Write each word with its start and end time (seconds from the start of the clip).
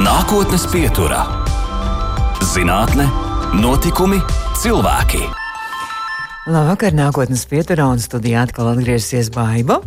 Nākotnes 0.00 0.62
pieturā- 0.72 1.18
zinātne, 2.54 3.04
notikumi, 3.52 4.22
cilvēki. 4.56 5.20
Labvakar, 6.48 6.94
nākotnes 6.96 7.44
pieturā 7.44 7.90
un 7.92 8.00
studijā 8.00 8.46
atkal 8.46 8.70
atgriežasies 8.70 9.28
Baiba. 9.28 9.82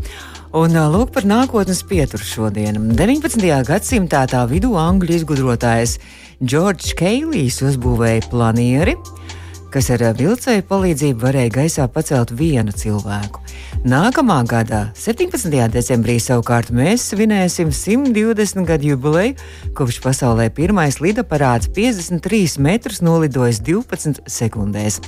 Un 0.53 0.69
lūk 0.69 1.09
par 1.11 1.23
nākotnes 1.23 1.81
pieturu 1.89 2.21
šodien. 2.21 2.93
19. 2.93 3.63
gadsimtā 3.65 4.27
tā 4.29 4.45
vidū 4.45 4.77
angļu 4.77 5.17
izgudrotājs 5.17 5.97
Džordžs 6.37 6.93
Keilijs 6.93 7.63
uzbūvēja 7.65 8.29
planieri, 8.29 8.93
kas 9.71 9.89
ar 9.89 10.05
vilcēju 10.13 10.69
palīdzību 10.69 11.17
varēja 11.17 11.49
gaisā 11.57 11.89
pacelt 11.89 12.29
vienu 12.29 12.69
cilvēku. 12.69 13.44
Nākamā 13.85 14.39
gada 14.49 14.87
17. 14.97 15.51
decembrī 15.69 16.15
savukārt 16.17 16.71
mēs 16.73 17.03
svinēsim 17.11 17.69
120 17.69 18.65
gadu 18.65 18.95
jubileju, 18.95 19.35
kopš 19.77 19.99
pasaulē 20.01 20.47
pirmais 20.49 20.97
lidaparāts 21.03 21.69
53 21.69 22.57
metrus 22.65 23.03
nolidojis 23.05 23.61
12 23.61 24.23
sekundēs. 24.25 25.01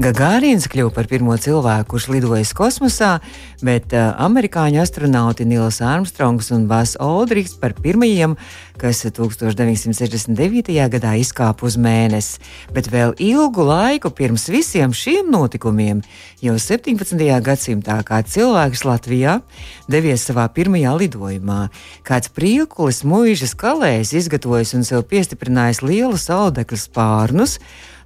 Gagārins 0.00 0.64
kļuva 0.72 0.88
par 0.94 1.06
pirmo 1.10 1.34
cilvēku, 1.36 1.90
kurš 1.90 2.06
lidojis 2.14 2.54
kosmosā, 2.56 3.18
bet 3.60 3.92
uh, 3.92 4.14
amerikāņu 4.24 4.80
astronauti 4.80 5.44
Nils 5.44 5.82
Armstrongs 5.84 6.48
un 6.54 6.64
Bas 6.70 6.94
Oldrichs 6.96 7.58
par 7.60 7.74
pirmajiem, 7.76 8.38
kas 8.80 9.02
1969. 9.04 10.72
gadā 10.94 11.12
izkāpa 11.20 11.68
uz 11.68 11.76
mēnesi. 11.76 12.40
Bet 12.72 12.88
vēl 12.92 13.12
ilgu 13.20 13.66
laiku 13.68 14.10
pirms 14.16 14.48
visiem 14.50 14.96
šiem 14.96 15.28
notikumiem, 15.34 16.00
jau 16.40 16.56
17. 16.56 17.28
Gadsimtā, 17.82 18.02
kāds 18.06 18.32
cilvēks 18.32 18.84
Latvijā 18.84 19.40
devies 19.88 20.24
savā 20.26 20.48
pirmajā 20.48 20.94
lidojumā. 20.98 21.70
Kāds 22.04 22.28
priekulis 22.30 23.02
mūžas 23.04 23.54
kalējs 23.54 24.14
izgatavojis 24.14 24.74
un 24.74 24.84
sev 24.84 25.04
piestiprinājis 25.08 25.82
lielus 25.82 26.30
audekļu 26.30 26.78
spārnus, 26.78 27.58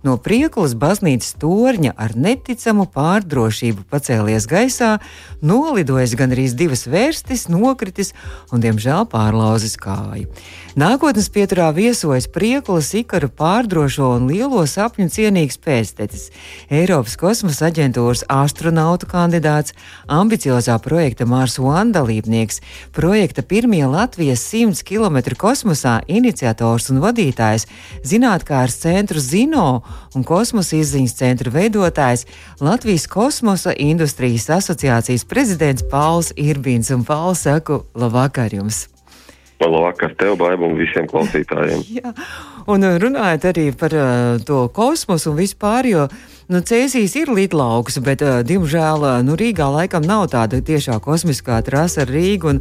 no 0.06 0.16
priekulas 0.22 0.76
baznīcas 0.78 1.34
torņa 1.42 1.92
ar 1.98 2.14
neticamu 2.14 2.86
pārdrošību 2.94 3.86
pacēlies 3.90 4.46
gaisā, 4.50 4.96
nolidojis 5.42 6.14
gan 6.18 6.34
arī 6.34 6.46
divas 6.54 6.86
vērstis, 6.86 7.48
nokritis 7.50 8.12
un, 8.54 8.62
diemžēl, 8.62 9.08
pārlauzis 9.10 9.74
kāju. 9.82 10.30
Nākotnes 10.76 11.30
pieturā 11.32 11.70
viesojas 11.72 12.26
priekulas 12.28 12.90
ikaru 12.98 13.30
pārdrošo 13.32 14.10
un 14.18 14.26
lielo 14.28 14.60
sapņu 14.68 15.08
cienīgs 15.12 15.56
pēctecis, 15.64 16.28
Eiropas 16.68 17.16
kosmosa 17.16 17.70
aģentūras 17.70 18.26
astronautu 18.28 19.08
kandidāts, 19.08 19.72
ambiciozā 20.06 20.76
projekta 20.84 21.24
Mars 21.26 21.56
One 21.58 21.96
dalībnieks, 21.96 22.60
projekta 22.92 23.42
pirmie 23.42 23.86
Latvijas 23.88 24.44
100 24.52 24.84
km 24.84 25.32
kosmosā 25.40 26.02
iniciators 26.12 26.90
un 26.92 27.00
vadītājs, 27.02 27.64
zinātkārs 28.04 28.76
centru 28.84 29.22
Zino 29.24 29.80
un 30.16 30.24
kosmosa 30.26 30.76
izziņas 30.78 31.16
centra 31.18 31.52
veidotājs, 31.52 32.26
Latvijas 32.60 33.06
kosmosa 33.10 33.74
industrijas 33.76 34.48
asociācijas 34.58 35.26
prezidents 35.28 35.86
Pauls 35.90 36.32
Irbīns. 36.36 36.92
Un 36.94 37.04
Pauls 37.04 37.44
saku, 37.46 37.84
labvakar 37.94 38.54
jums! 38.56 38.86
Labvakar 39.60 40.12
tev, 40.20 40.34
Baiba, 40.40 40.68
un 40.68 40.76
visiem 40.76 41.08
klausītājiem! 41.08 41.84
Un 42.66 42.82
runājot 42.82 43.44
arī 43.46 43.68
par 43.78 43.92
uh, 43.94 44.40
to 44.42 44.64
kosmosu 44.74 45.30
un 45.30 45.36
vispār, 45.38 45.86
jo 45.86 46.06
nu, 46.50 46.58
Cēsīs 46.66 47.14
ir 47.20 47.30
lidlauks, 47.30 48.00
bet, 48.02 48.24
uh, 48.26 48.40
diemžēl, 48.46 49.06
uh, 49.06 49.20
nu, 49.22 49.36
Rīgā 49.38 49.68
laikam 49.70 50.02
nav 50.02 50.24
tāda 50.32 50.58
tiešā 50.58 50.98
kosmiskā 51.04 51.60
trasa 51.66 52.02
ar 52.02 52.10
Rīgu. 52.10 52.56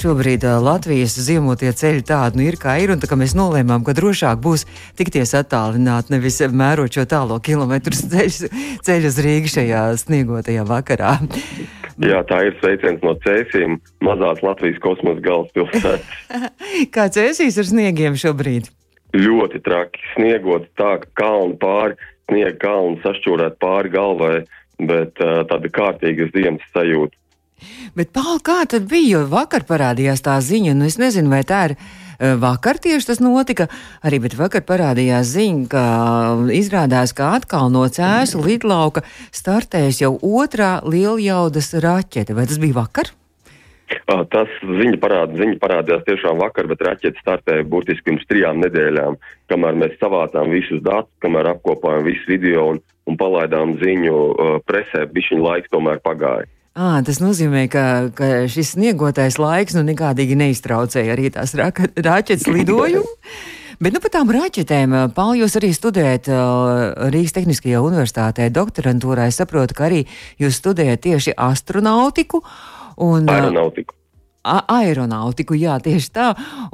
Šobrīd 0.00 0.48
uh, 0.48 0.56
Latvijas 0.64 1.18
ziemotie 1.20 1.68
ceļi 1.76 2.06
tādi 2.08 2.40
nu, 2.40 2.48
ir 2.48 2.56
kā 2.56 2.78
ir, 2.80 2.94
un 2.94 3.04
tā 3.04 3.10
kā 3.10 3.20
mēs 3.20 3.36
nolēmām, 3.36 3.84
ka 3.84 3.92
drošāk 3.98 4.40
būs 4.40 4.64
tikties 4.96 5.36
attālināt, 5.36 6.08
nevis 6.08 6.40
mērot 6.48 6.96
šo 6.96 7.04
tālo 7.12 7.36
kilometru 7.44 7.92
ceļu, 7.92 8.48
ceļu 8.88 9.12
uz 9.12 9.22
Rīgu 9.28 9.52
šajā 9.52 9.86
sniegotajā 10.00 10.64
vakarā. 10.64 11.18
Jā, 12.00 12.24
tā 12.24 12.40
ir 12.48 12.56
sveiciens 12.62 13.04
no 13.04 13.18
Cēsīm, 13.20 13.82
mazās 14.00 14.40
Latvijas 14.40 14.80
kosmosa 14.80 15.20
galvaspilsētas. 15.28 16.46
kā 16.96 17.10
Cēsīs 17.12 17.60
ar 17.60 17.68
sniegiem 17.68 18.16
šobrīd? 18.16 18.72
Ļoti 19.16 19.62
traki. 19.64 20.02
Sniegot 20.16 20.68
tā, 20.78 20.96
ka 21.02 21.10
kalnu 21.22 21.58
pāri, 21.60 21.98
sniega 22.30 22.56
kalnu 22.62 23.00
sašķūrēt 23.04 23.58
pāri 23.62 23.92
galvai, 23.92 24.36
bet 24.82 25.20
uh, 25.22 25.42
tāda 25.48 25.72
kārtīga 25.72 26.30
ziemas 26.34 26.64
sajūta. 26.76 27.16
Bet, 27.94 28.12
Pāl, 28.14 28.40
kā 28.42 28.62
tad 28.66 28.88
bija? 28.90 29.18
Jo 29.18 29.26
vakar 29.30 29.66
parādījās 29.68 30.24
tā 30.24 30.38
ziņa, 30.42 30.74
nu 30.78 30.88
es 30.88 30.98
nezinu, 30.98 31.30
vai 31.32 31.44
tā 31.46 31.66
ir. 31.70 31.76
Vakar 32.22 32.78
tieši 32.78 33.08
tas 33.08 33.18
notika, 33.18 33.66
arī 34.06 34.20
vakar 34.22 34.62
parādījās 34.66 35.32
ziņa, 35.32 35.64
ka 35.72 35.86
izrādās, 36.54 37.10
ka 37.18 37.32
atkal 37.38 37.72
no 37.74 37.82
cēsu 37.90 38.42
lidlauka 38.44 39.02
startēs 39.34 39.98
jau 40.04 40.12
otrā 40.22 40.76
lieljaudas 40.86 41.72
raķete. 41.82 42.36
Vai 42.38 42.46
tas 42.46 42.62
bija 42.62 42.78
vakar? 42.78 43.10
Tas 44.06 44.50
ziņa, 44.62 44.96
parāda, 45.02 45.36
ziņa 45.38 45.58
parādījās 45.62 46.06
tiešām 46.06 46.40
vakar, 46.42 46.68
bet 46.70 46.84
raķetes 46.86 47.22
startēja 47.24 47.66
burtiski 47.68 48.08
pirms 48.10 48.26
trijām 48.30 48.62
nedēļām, 48.64 49.18
kamēr 49.52 49.78
mēs 49.82 49.94
savācām 50.00 50.52
visus 50.54 50.82
datus, 50.84 51.12
kamēr 51.24 51.52
apkopājām 51.54 52.08
visu 52.08 52.26
video 52.30 52.66
un, 52.72 52.82
un 53.10 53.20
palaidām 53.20 53.76
ziņu 53.82 54.16
uh, 54.16 54.58
presē, 54.68 55.06
bišķiņa 55.12 55.46
laiks 55.48 55.72
tomēr 55.74 56.02
pagāja. 56.04 56.48
À, 56.72 57.02
tas 57.04 57.18
nozīmē, 57.20 57.66
ka, 57.68 57.86
ka 58.16 58.28
šis 58.48 58.78
sniegotais 58.78 59.36
laiks 59.36 59.74
nu 59.76 59.82
nekādīgi 59.84 60.38
neiztraucēja 60.40 61.12
arī 61.12 61.28
tās 61.34 61.52
raķetes 61.52 62.48
lidojumu. 62.56 63.04
Bet 63.82 63.96
nu, 63.96 63.98
par 63.98 64.12
tām 64.14 64.30
raķetēm, 64.30 64.92
Pāl, 65.16 65.40
jūs 65.40 65.56
arī 65.58 65.72
studējat 65.74 66.28
uh, 66.30 67.08
Rīgas 67.10 67.34
Tehniskajā 67.34 67.80
universitātē, 67.82 68.46
doktorantūrā. 68.54 69.26
Es 69.26 69.40
saprotu, 69.42 69.74
ka 69.74 69.88
arī 69.88 70.04
jūs 70.40 70.60
studējat 70.62 71.02
tieši 71.02 71.34
astronautiku. 71.34 72.44
Un, 72.96 73.28
Aeronautiku. 73.30 73.96
Aeronautiku, 74.42 75.54
jā, 75.54 75.76
tieši 75.78 76.08
tā. 76.10 76.24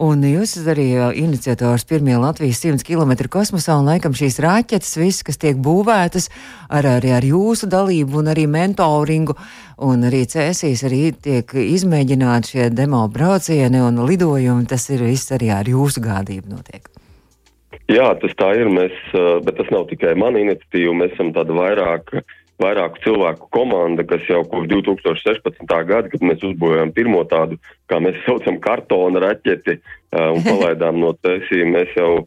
Un 0.00 0.22
jūs 0.24 0.54
esat 0.56 0.70
arī 0.72 0.86
iniciators 1.20 1.84
pirmie 1.88 2.16
Latvijas 2.16 2.62
100 2.64 2.84
km 2.86 3.28
kosmosā, 3.28 3.76
un 3.76 3.90
laikam 3.90 4.16
šīs 4.16 4.40
raķetes, 4.40 4.96
visas, 4.96 5.26
kas 5.26 5.36
tiek 5.36 5.60
būvētas 5.60 6.30
ar, 6.72 6.88
arī 6.96 7.12
ar 7.12 7.26
jūsu 7.28 7.68
dalību 7.68 8.22
un 8.22 8.32
arī 8.32 8.46
mentoringu, 8.48 9.36
un 9.84 10.08
arī 10.08 10.24
cēsīs 10.24 10.86
arī 10.88 11.02
tiek 11.12 11.52
izmēģināti 11.52 12.54
šie 12.54 12.70
demo 12.72 13.04
braucieni 13.12 13.84
un 13.84 14.00
lidojumi, 14.08 14.64
tas 14.68 14.88
ir 14.88 15.04
viss 15.04 15.36
arī 15.36 15.52
ar 15.52 15.68
jūsu 15.68 16.00
gādību 16.08 16.56
notiek. 16.56 16.88
Jā, 17.88 18.14
tas 18.20 18.32
tā 18.36 18.54
ir, 18.56 18.68
mēs, 18.72 18.96
bet 19.44 19.60
tas 19.60 19.68
nav 19.72 19.86
tikai 19.92 20.16
mana 20.16 20.40
iniciatīva, 20.40 20.96
mēs 21.04 21.12
esam 21.16 21.32
tāda 21.36 21.56
vairāk 21.56 22.16
uh, 22.16 22.36
vairāku 22.62 23.02
cilvēku 23.04 23.48
komanda, 23.54 24.04
kas 24.06 24.24
jau 24.28 24.42
kopš 24.48 24.68
2016. 24.72 25.62
gada, 25.68 26.08
kad 26.10 26.24
mēs 26.24 26.42
uzbūvējām 26.50 26.92
pirmo 26.96 27.22
tādu, 27.30 27.58
kā 27.90 28.00
mēs 28.02 28.18
saucam, 28.26 28.58
kartona 28.62 29.22
raķeti 29.24 29.78
un 30.18 30.42
palaidām 30.50 30.98
no 31.02 31.14
tēsīm, 31.22 31.74
mēs 31.76 31.94
jau 31.98 32.26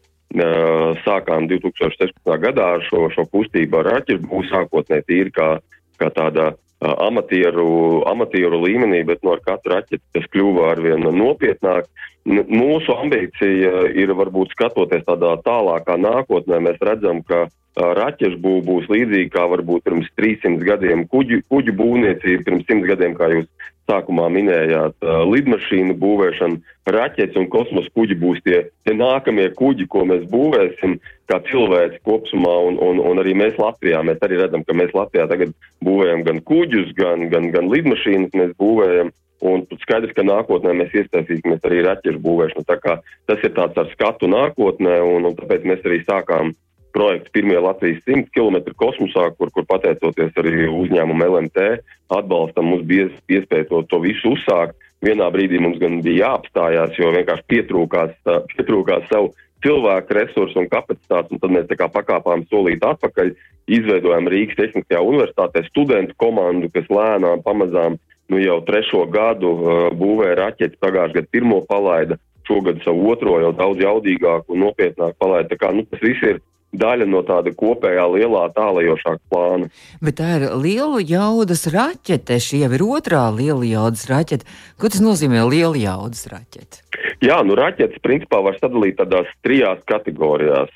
sākām 1.03 1.47
2016. 1.51 2.13
gadā 2.39 2.67
ar 2.77 2.83
šo, 2.87 3.09
šo 3.11 3.27
kustību 3.27 3.81
ar 3.81 3.89
raķetu, 3.97 4.27
būs 4.31 4.51
sākotnē 4.51 5.01
tīri 5.03 5.31
kā, 5.35 5.57
kā 5.99 6.09
tāda 6.15 6.53
amatieru, 6.81 8.03
amatieru 8.09 8.61
līmenī, 8.63 9.03
bet 9.05 9.23
no 9.23 9.35
ar 9.35 9.43
katru 9.45 9.75
raķeti 9.75 10.01
tas 10.15 10.25
kļuva 10.33 10.71
arvien 10.71 11.03
nopietnāk. 11.03 11.89
Mūsu 12.25 12.93
ambīcija 12.95 13.91
ir 13.97 14.13
varbūt 14.13 14.53
skatoties 14.53 15.03
tādā 15.05 15.35
tālākā 15.45 15.97
nākotnē, 15.97 16.61
mēs 16.61 16.77
redzam, 16.81 17.23
ka 17.25 17.47
uh, 17.75 17.91
raķešu 17.97 18.37
būvniecība 18.37 18.69
būs 18.71 18.89
līdzīga 18.91 19.31
kā 19.33 19.45
varbūt 19.51 19.85
pirms 19.87 20.09
300 20.19 20.65
gadiem 20.67 21.05
kuģu, 21.11 21.41
kuģu 21.51 21.75
būvniecība, 21.77 22.45
pirms 22.47 22.65
100 22.67 22.89
gadiem, 22.89 23.15
kā 23.15 23.29
jūs 23.31 23.47
sākumā 23.89 24.27
minējāt, 24.31 24.95
lidmašīnu 25.03 25.95
būvēšana, 25.99 26.59
raķetes 26.95 27.39
un 27.39 27.47
kosmosa 27.51 27.91
kuģi 27.97 28.17
būs 28.21 28.39
tie, 28.45 28.61
tie 28.85 28.95
nākamie 28.95 29.49
kuģi, 29.57 29.87
ko 29.91 30.05
mēs 30.07 30.23
būvēsim 30.31 30.99
kā 31.31 31.41
cilvēks 31.49 32.03
kopumā, 32.07 32.53
un, 32.69 32.77
un, 32.83 33.01
un 33.11 33.21
arī 33.23 33.35
mēs 33.37 33.59
Latvijā. 33.59 34.03
Mēs 34.05 34.21
arī 34.23 34.39
redzam, 34.41 34.63
ka 34.67 34.75
mēs 34.77 34.93
Latvijā 34.95 35.27
tagad 35.31 35.53
būvējam 35.83 36.23
gan 36.27 36.41
kuģus, 36.47 36.93
gan, 36.95 37.27
gan, 37.33 37.49
gan 37.55 37.71
lidmašīnas 37.73 38.37
mēs 38.37 38.55
būvējam. 38.61 39.11
Un 39.41 39.63
skaidrs, 39.81 40.13
ka 40.13 40.21
nākotnē 40.21 40.75
mēs 40.77 40.91
iesaistīsimies 40.93 41.63
arī 41.65 41.79
raķešu 41.87 42.19
būvēšanu. 42.21 42.65
Tā 42.67 42.77
kā 42.77 42.99
tas 43.25 43.41
ir 43.41 43.55
tāds 43.57 43.79
ar 43.81 43.89
skatu 43.95 44.29
nākotnē, 44.29 44.99
un, 45.01 45.25
un 45.25 45.37
tāpēc 45.39 45.65
mēs 45.65 45.87
arī 45.87 46.03
sākām 46.05 46.53
projekts 46.93 47.31
pirmie 47.35 47.59
Latvijas 47.61 48.01
100 48.07 48.29
km 48.35 48.73
kosmosā, 48.79 49.29
kur, 49.37 49.51
kur 49.55 49.67
pateicoties 49.69 50.35
arī 50.41 50.67
uzņēmumu 50.69 51.27
LMT 51.27 51.67
atbalstam, 52.13 52.71
mums 52.71 52.87
bija 52.87 53.09
iespēja 53.31 53.69
to, 53.69 53.83
to 53.89 54.01
visu 54.03 54.35
uzsākt. 54.35 54.77
Vienā 55.01 55.31
brīdī 55.33 55.57
mums 55.61 55.79
gan 55.81 56.01
bija 56.05 56.27
jāapstājās, 56.27 56.97
jo 56.99 57.09
vienkārši 57.15 57.47
pietrūkās, 57.49 58.11
pietrūkās 58.53 59.07
savu 59.09 59.31
cilvēku 59.65 60.17
resursu 60.17 60.61
un 60.61 60.69
kapacitātes, 60.69 61.33
un 61.33 61.41
tad 61.41 61.53
mēs 61.53 61.67
tā 61.69 61.77
kā 61.79 61.87
pakāpām 61.89 62.45
solīt 62.49 62.85
atpakaļ, 62.85 63.33
izveidojām 63.71 64.29
Rīgas 64.29 64.57
Tehniskajā 64.59 65.01
universitātē 65.05 65.63
studentu 65.67 66.17
komandu, 66.21 66.69
kas 66.73 66.89
lēnām 66.91 67.43
pamazām 67.45 67.97
nu 68.31 68.39
jau 68.41 68.59
trešo 68.65 69.05
gadu 69.11 69.51
uh, 69.51 69.79
būvēja 69.97 70.37
raķeti, 70.39 70.79
pagājušajā 70.81 71.17
gadā 71.17 71.33
pirmo 71.33 71.59
palaida, 71.67 72.17
šogad 72.47 72.81
savu 72.85 73.11
otro 73.11 73.37
jau 73.43 73.51
daudz 73.55 73.83
jaudīgāku 73.83 74.55
un 74.55 74.65
nopietnāku 74.65 75.17
palaid. 75.21 75.49
Tā 75.51 75.59
kā 75.59 75.71
nu, 75.75 75.83
tas 75.89 76.01
viss 76.03 76.23
ir 76.25 76.41
daļa 76.71 77.07
no 77.09 77.21
tāda 77.27 77.51
kopējā 77.57 78.05
lielā 78.13 78.45
tālajošāka 78.55 79.21
plāna. 79.31 79.69
Bet 80.03 80.19
tā 80.21 80.29
ir 80.39 80.47
liela 80.55 81.01
jaudas 81.03 81.65
raķete. 81.71 82.39
Šī 82.41 82.63
jau 82.63 82.71
ir 82.77 82.85
otrā 82.85 83.25
liela 83.35 83.67
jaudas 83.67 84.07
raķete. 84.11 84.47
Ko 84.79 84.91
tas 84.91 85.03
nozīmē 85.03 85.43
liela 85.49 85.77
jaudas 85.79 86.25
raķete? 86.31 86.85
Jā, 87.21 87.37
nu 87.45 87.53
raķetes 87.57 88.01
principā 88.01 88.39
var 88.41 88.55
sadalīt 88.57 88.97
tādās 88.97 89.29
trijās 89.45 89.81
kategorijās. 89.89 90.71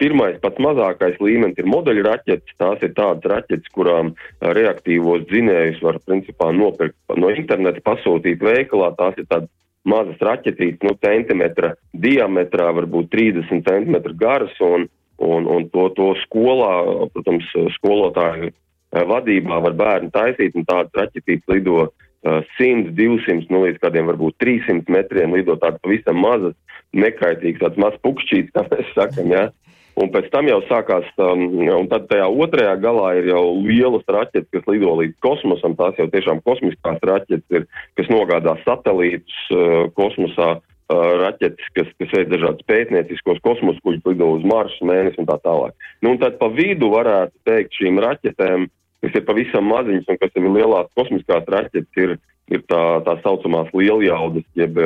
Pirmais, 0.00 0.38
pats 0.42 0.62
mazākais 0.62 1.20
līmenis 1.22 1.60
ir 1.60 1.68
modeļu 1.70 2.06
raķetes. 2.08 2.56
Tās 2.58 2.82
ir 2.82 2.94
tādas 2.96 3.28
raķetes, 3.30 3.70
kurām 3.74 4.14
reaktīvos 4.42 5.28
dzinējus 5.30 5.82
var 5.84 6.00
principā 6.06 6.50
nopirkt 6.54 6.96
no 7.20 7.30
interneta, 7.30 7.84
pasūtīt 7.86 8.42
veikalā. 8.42 8.94
Tās 8.98 9.20
ir 9.20 9.28
tādas 9.30 9.52
mazas 9.88 10.20
raķetītes, 10.24 10.82
nu, 10.86 10.94
centimetra 11.04 11.74
diametrā, 11.92 12.70
varbūt 12.78 13.10
30 13.12 13.64
centimetru 13.68 14.14
garas, 14.18 14.54
un, 14.64 14.88
un, 15.22 15.48
un 15.50 15.68
to, 15.72 15.88
to 15.96 16.12
skolā, 16.24 16.72
protams, 17.14 17.50
skolotāju 17.78 18.52
vadībā 18.94 19.58
var 19.64 19.76
bērni 19.76 20.12
taisīt, 20.14 20.54
un 20.54 20.66
tādas 20.68 20.94
raķetītes 20.94 21.50
lido 21.50 21.88
100, 22.24 22.94
200, 22.96 23.50
nu, 23.52 23.64
līdz 23.66 23.82
kādiem 23.82 24.08
varbūt 24.12 24.38
300 24.40 24.92
metriem 24.92 25.34
lido 25.36 25.58
tādas 25.60 25.82
pavisam 25.84 26.22
mazas, 26.22 26.56
nekaitīgas, 26.94 27.60
tāds 27.60 27.82
mazs 27.82 28.00
pukšķīts, 28.06 28.54
kā 28.54 28.64
mēs 28.70 28.94
sakam, 28.96 29.32
jā. 29.34 29.48
Ja? 29.48 29.73
Un 29.94 30.10
pēc 30.10 30.26
tam 30.32 30.48
jau 30.50 30.58
sākās, 30.66 31.06
um, 31.22 31.44
un 31.70 31.88
tad 31.90 32.08
tajā 32.10 32.26
otrajā 32.26 32.74
galā 32.82 33.12
ir 33.20 33.28
jau 33.30 33.42
lielas 33.62 34.02
raķetes, 34.10 34.50
kas 34.50 34.64
lido 34.66 34.96
līdz 34.98 35.14
kosmosam. 35.22 35.76
Tās 35.78 35.98
jau 36.00 36.08
tiešām 36.10 36.40
kosmiskās 36.46 36.98
raķetes 37.06 37.58
ir, 37.60 37.66
kas 37.98 38.10
nogādā 38.10 38.56
satelītus 38.64 39.36
uh, 39.54 39.84
kosmosā, 39.94 40.48
uh, 40.58 41.04
raķetes, 41.22 41.70
kas, 41.78 41.92
kas 42.02 42.16
veic 42.16 42.32
dažādas 42.32 42.66
pētnieciskos 42.66 43.38
kosmosa 43.46 43.78
kuģus, 43.86 44.02
lido 44.10 44.32
uz 44.34 44.42
Marsu, 44.50 44.88
mēnesi 44.90 45.22
un 45.22 45.30
tā 45.30 45.38
tālāk. 45.46 45.78
Nu, 46.02 46.16
un 46.16 46.18
tad 46.22 46.40
pa 46.42 46.50
vidu 46.50 46.90
varētu 46.96 47.38
teikt 47.46 47.78
šīm 47.78 48.02
raķetēm, 48.02 48.66
kas 49.04 49.20
ir 49.20 49.26
pavisam 49.28 49.70
maziņas 49.70 50.10
un 50.10 50.18
kas 50.18 50.34
ir 50.34 50.50
lielās 50.50 50.90
kosmiskās 50.98 51.46
raķetes, 51.54 52.02
ir, 52.02 52.18
ir 52.50 52.66
tā, 52.66 52.82
tā 53.06 53.14
saucamās 53.22 53.70
lieljaudas, 53.76 54.46
jeb, 54.58 54.82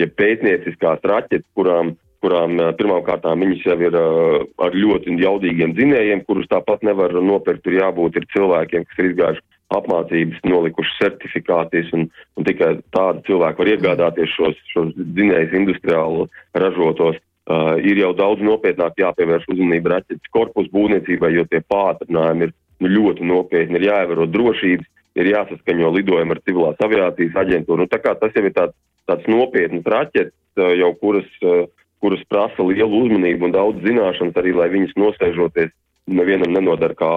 jeb 0.00 0.16
pētnieciskās 0.16 1.04
raķetes, 1.04 1.48
kurām 1.58 1.92
kurām 2.26 2.58
pirmkārt 2.78 3.26
viņas 3.26 3.66
jau 3.68 3.76
ir 3.86 3.96
ar 3.96 4.74
ļoti 4.74 5.14
jaudīgiem 5.22 5.76
dzinējiem, 5.76 6.24
kurus 6.26 6.48
tāpat 6.50 6.82
nevar 6.86 7.14
nopirkt. 7.22 7.68
Ir 7.70 7.78
jābūt 7.84 8.18
ir 8.18 8.26
cilvēkiem, 8.34 8.86
kas 8.88 9.02
ir 9.02 9.12
izgājuši 9.12 9.44
apmācības, 9.74 10.42
nolikuši 10.46 10.98
certifikātus, 11.00 11.92
un, 11.96 12.08
un 12.38 12.46
tikai 12.46 12.76
tādi 12.94 13.24
cilvēki 13.30 13.62
var 13.62 13.70
iegādāties 13.72 14.34
šos, 14.34 14.58
šos 14.72 14.92
dzinējus 14.98 15.56
industriāli 15.62 16.26
ražotos. 16.54 17.22
Uh, 17.46 17.76
ir 17.78 17.98
jau 18.00 18.10
daudz 18.18 18.42
nopietnāk 18.42 18.96
jāpievērš 18.98 19.44
uzmanība 19.52 19.92
raķetes 19.92 20.32
korpusu 20.34 20.70
būvniecībai, 20.72 21.30
jo 21.36 21.44
tie 21.46 21.60
pātrinājumi 21.62 22.48
ir 22.48 22.54
nu, 22.82 22.90
ļoti 22.90 23.26
nopietni. 23.26 23.78
Ir 23.78 23.86
jāievēro 23.86 24.26
drošības, 24.34 24.88
ir 25.22 25.30
jāsaskaņo 25.30 25.92
lidojumi 25.94 26.34
ar 26.34 26.42
civilās 26.42 26.82
aviācijas 26.82 27.38
aģentūru. 27.44 27.86
Nu, 27.86 27.90
tas 27.92 28.34
jau 28.34 28.42
ir 28.42 28.54
tāds, 28.56 28.74
tāds 29.06 29.30
nopietns 29.30 29.86
raķetes, 29.86 30.34
jau 30.56 30.90
kuras 30.98 31.30
uh, 31.46 31.68
kuras 32.02 32.22
prasa 32.30 32.66
lielu 32.66 33.02
uzmanību 33.04 33.48
un 33.48 33.54
daudz 33.54 33.82
zināšanas 33.86 34.36
arī, 34.40 34.52
lai 34.56 34.68
viņas 34.72 34.94
nosēžoties 35.00 35.72
nevienam 36.06 36.52
nenodara 36.54 36.94
kā 36.98 37.12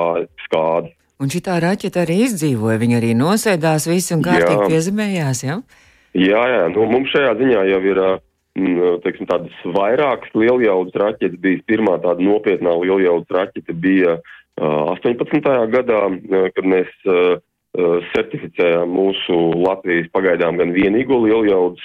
skādi. 0.45 0.93
Un 1.19 1.31
šī 1.31 1.41
tā 1.43 1.57
raķeta 1.59 2.05
arī 2.05 2.21
izdzīvoja, 2.29 2.79
viņa 2.79 2.97
arī 3.01 3.11
nosēdās 3.19 3.89
visu 3.91 4.15
un 4.15 4.23
kārtīgi 4.23 4.71
piezemējās, 4.71 5.43
ja? 5.43 5.59
Jā, 6.15 6.43
jā, 6.53 6.61
nu 6.73 6.87
mums 6.89 7.11
šajā 7.11 7.33
ziņā 7.41 7.65
jau 7.69 7.81
ir, 7.91 7.99
teiksim, 9.03 9.27
tādas 9.29 9.59
vairākas 9.75 10.31
lieljaudas 10.33 10.95
raķetes 10.97 11.41
bijis. 11.43 11.65
Pirmā 11.69 11.99
tāda 12.01 12.23
nopietnā 12.23 12.71
lieljaudas 12.79 13.35
raķete 13.35 13.75
bija 13.83 14.15
uh, 14.15 14.23
18. 14.59 15.71
gadā, 15.71 16.01
kad 16.55 16.65
mēs 16.67 16.89
certificējām 18.15 18.89
mūsu 18.91 19.37
Latvijas 19.61 20.09
pagaidām 20.11 20.57
gan 20.59 20.73
vienīgo 20.73 21.21
lieljaudas 21.23 21.83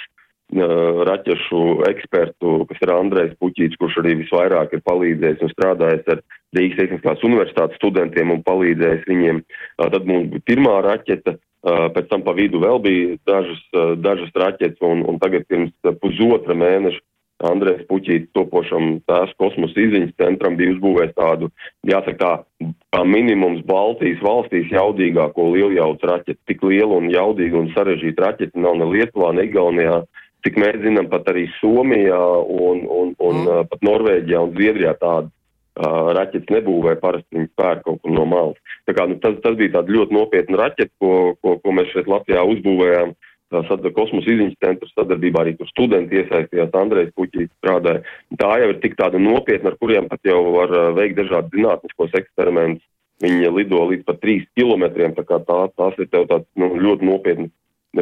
raķešu 0.53 1.61
ekspertu, 1.89 2.65
kas 2.69 2.81
ir 2.81 2.91
Andrejs 2.93 3.33
Puķīts, 3.41 3.77
kurš 3.81 3.97
arī 4.03 4.15
visvairāk 4.21 4.73
ir 4.73 4.83
palīdzējis 4.85 5.41
un 5.41 5.49
strādājis 5.49 6.11
ar 6.13 6.21
Rīgas 6.55 6.77
Tehniskās 6.77 7.23
universitātes 7.25 7.77
studentiem 7.81 8.31
un 8.31 8.43
palīdzējis 8.45 9.09
viņiem. 9.09 9.41
Tad 9.81 10.05
mums 10.05 10.29
bija 10.29 10.45
pirmā 10.45 10.77
raķeta, 10.85 11.35
pēc 11.65 12.07
tam 12.11 12.21
pa 12.21 12.35
vidu 12.37 12.61
vēl 12.61 12.79
bija 12.79 13.17
dažas, 13.25 13.61
dažas 13.97 14.31
raķetes, 14.35 14.79
un, 14.85 15.03
un 15.09 15.19
tagad 15.19 15.47
pirms 15.49 15.73
pusotra 16.01 16.53
mēneša 16.53 17.01
Andrejs 17.43 17.83
Puķīts 17.89 18.31
topošam 18.31 19.01
tās 19.09 19.33
kosmosa 19.41 19.81
izziņas 19.81 20.13
centram 20.21 20.55
bija 20.55 20.71
uzbūvējis 20.75 21.15
tādu, 21.17 21.49
jāsaka 21.83 22.15
tā, 22.21 22.69
kā 22.95 23.01
minimums 23.03 23.65
Baltijas 23.67 24.21
valstīs 24.23 24.71
jaudīgāko 24.71 25.49
lieljaudas 25.51 26.07
raķeti. 26.07 26.39
Tik 26.47 26.63
liela 26.63 27.01
un 27.01 27.09
jaudīga 27.11 27.59
un 27.59 27.73
sarežģīta 27.75 28.23
raķeta 28.23 28.63
nav 28.63 28.79
ne 28.79 28.87
Lietuvā, 28.93 29.33
ne 29.35 29.49
Igaunijā 29.49 29.99
cik 30.45 30.59
mēs 30.61 30.77
zinām, 30.83 31.09
pat 31.09 31.27
arī 31.31 31.47
Somijā 31.59 32.21
un, 32.45 32.85
un, 32.85 33.13
un 33.17 33.41
mm. 33.41 33.69
pat 33.71 33.85
Norvēģijā 33.85 34.41
un 34.45 34.53
Zviedrijā 34.53 34.93
tādu 35.01 35.31
uh, 35.31 36.11
raķetes 36.17 36.53
nebūvēja, 36.53 37.01
parasti 37.01 37.39
viņi 37.39 37.51
pērk 37.57 37.85
kaut 37.87 38.01
kur 38.03 38.13
no 38.13 38.25
malas. 38.29 38.75
Tā 38.85 38.95
kā, 38.97 39.07
nu, 39.09 39.17
tas, 39.23 39.37
tas 39.43 39.57
bija 39.59 39.77
tāds 39.77 39.93
ļoti 39.95 40.15
nopietna 40.15 40.61
raķete, 40.61 40.93
ko, 41.01 41.13
ko, 41.41 41.57
ko 41.63 41.75
mēs 41.75 41.91
šeit 41.93 42.11
Latvijā 42.11 42.45
uzbūvējām. 42.55 43.15
Tad 43.53 43.85
kosmosa 43.93 44.31
izziņas 44.33 44.57
centra 44.59 44.87
sadarbībā 44.89 45.43
arī 45.43 45.53
tur 45.55 45.69
studenti 45.69 46.17
iesaistījās, 46.17 46.73
Andrejs 46.75 47.13
Puķis 47.15 47.51
strādāja. 47.61 48.01
Tā 48.41 48.49
jau 48.59 48.71
ir 48.73 48.79
tik 48.83 48.97
tāda 48.99 49.21
nopietna, 49.21 49.71
ar 49.71 49.77
kuriem 49.79 50.09
pat 50.11 50.25
jau 50.27 50.39
var 50.57 50.73
veikt 50.97 51.21
dažādas 51.21 51.53
zinātniskos 51.53 52.17
eksperimentus. 52.19 52.83
Viņi 53.23 53.53
lido 53.53 53.85
līdz 53.91 54.03
pat 54.09 54.17
trīs 54.19 54.43
kilometriem, 54.57 55.13
tā 55.15 55.23
kā 55.29 55.37
tā, 55.45 55.59
tās 55.77 56.01
ir 56.01 56.09
tev 56.11 56.25
tāds 56.27 56.49
nu, 56.59 56.73
ļoti 56.73 57.07
nopietnas 57.07 57.53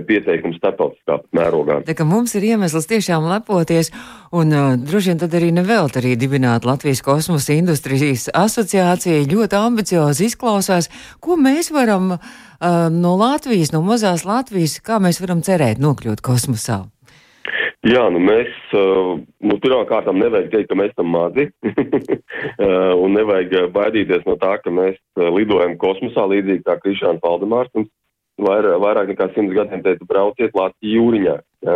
pieteikums 0.02 0.58
starptautiskā 0.58 1.20
mērogā. 1.36 1.82
Tā 1.88 1.96
kā 1.98 2.06
mums 2.08 2.34
ir 2.38 2.48
iemesls 2.54 2.88
tiešām 2.90 3.28
lepoties, 3.30 3.92
un 4.34 4.54
uh, 4.54 4.72
droši 4.80 5.14
vien 5.14 5.22
tad 5.22 5.36
arī 5.38 5.52
nevelt 5.56 6.00
arī 6.00 6.16
dibināt 6.20 6.66
Latvijas 6.68 7.04
kosmosa 7.06 7.54
industrijas 7.54 8.30
asociācija 8.34 9.28
ļoti 9.30 9.60
ambiciozi 9.60 10.32
izklausās, 10.32 10.90
ko 11.22 11.38
mēs 11.38 11.70
varam 11.76 12.16
uh, 12.16 12.24
no 12.94 13.14
Latvijas, 13.20 13.74
no 13.76 13.84
mazās 13.86 14.26
Latvijas, 14.26 14.80
kā 14.82 14.98
mēs 15.04 15.22
varam 15.22 15.46
cerēt 15.46 15.84
nokļūt 15.84 16.26
kosmosā. 16.26 16.84
Jā, 17.84 18.06
nu 18.16 18.20
mēs, 18.24 18.48
nu, 18.72 19.58
pirmkārt, 19.60 20.08
nevajag 20.16 20.54
teikt, 20.54 20.70
ka 20.70 20.76
mēs 20.80 20.94
esam 20.94 21.10
mazi, 21.12 21.50
un 23.04 23.18
nevajag 23.18 23.74
baidīties 23.76 24.24
no 24.24 24.38
tā, 24.40 24.54
ka 24.64 24.72
mēs 24.72 24.96
lidojam 25.20 25.76
kosmosā 25.82 26.24
līdzīgi 26.32 26.64
kā 26.64 26.78
Krišāns 26.80 27.20
Valdemārs. 27.26 27.74
Vairāk, 28.42 28.80
vairāk 28.82 29.12
nekā 29.12 29.28
simts 29.34 29.54
gadiem 29.54 29.84
teica, 29.86 30.08
brauciet 30.10 30.56
Latvijas 30.58 30.96
jūriņā. 30.98 31.36
Ja? 31.68 31.76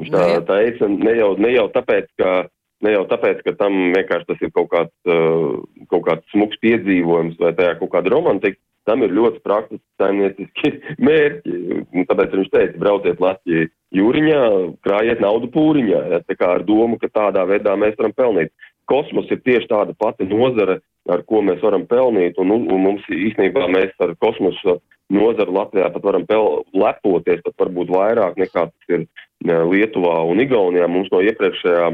Viņš 0.00 0.14
tā 0.14 0.24
teica 0.48 0.88
ne 0.88 1.12
jau, 1.18 1.34
ne 1.36 1.52
jau 1.56 1.68
tāpēc, 1.76 2.08
ka. 2.20 2.48
Ne 2.80 2.94
jau 2.94 3.02
tāpēc, 3.04 3.42
ka 3.44 3.52
tam 3.60 3.74
vienkārši 3.92 4.24
tas 4.24 4.38
ir 4.40 4.48
kaut 4.56 4.70
kāds, 4.72 4.94
uh, 5.04 5.58
kaut 5.92 6.06
kāds 6.06 6.30
smuks 6.32 6.56
piedzīvojums 6.62 7.34
vai 7.36 7.50
tajā 7.52 7.74
kaut 7.76 7.90
kāda 7.92 8.08
romantika, 8.14 8.56
tam 8.88 9.04
ir 9.04 9.12
ļoti 9.12 9.42
praktiski 9.44 9.84
saimnieciski 10.00 10.70
mērķi. 11.06 11.58
Tāpēc 12.08 12.38
viņš 12.38 12.48
teica, 12.54 12.80
brauciet 12.80 13.20
Latvijas 13.20 13.68
jūriņā, 13.92 14.40
krājiet 14.86 15.20
naudu 15.20 15.50
pūriņā, 15.52 16.00
ja, 16.14 16.22
tā 16.24 16.38
kā 16.40 16.54
ar 16.56 16.64
domu, 16.64 16.96
ka 17.02 17.10
tādā 17.12 17.44
veidā 17.50 17.76
mēs 17.76 17.98
varam 17.98 18.16
pelnīt. 18.16 18.54
Kosmos 18.88 19.28
ir 19.30 19.42
tieši 19.44 19.68
tāda 19.70 19.92
pati 19.98 20.24
nozare, 20.30 20.80
ar 21.10 21.20
ko 21.28 21.44
mēs 21.44 21.60
varam 21.60 21.84
pelnīt, 21.90 22.38
un, 22.40 22.56
un 22.56 22.80
mums 22.80 23.04
īstenībā 23.12 23.68
mēs 23.76 23.92
ar 24.02 24.16
kosmosu 24.24 24.80
nozaru 25.10 25.54
Latvijā 25.56 25.90
pat 25.94 26.06
varam 26.06 26.26
lepoties, 26.72 27.42
pat 27.44 27.64
varbūt 27.64 27.90
vairāk 27.94 28.38
nekā 28.40 28.68
tas 28.70 28.94
ir 28.94 29.06
Lietuvā 29.44 30.20
un 30.30 30.42
Igaunijā. 30.42 30.88
Mums 30.88 31.10
no 31.12 31.22
iepriekšējā 31.24 31.90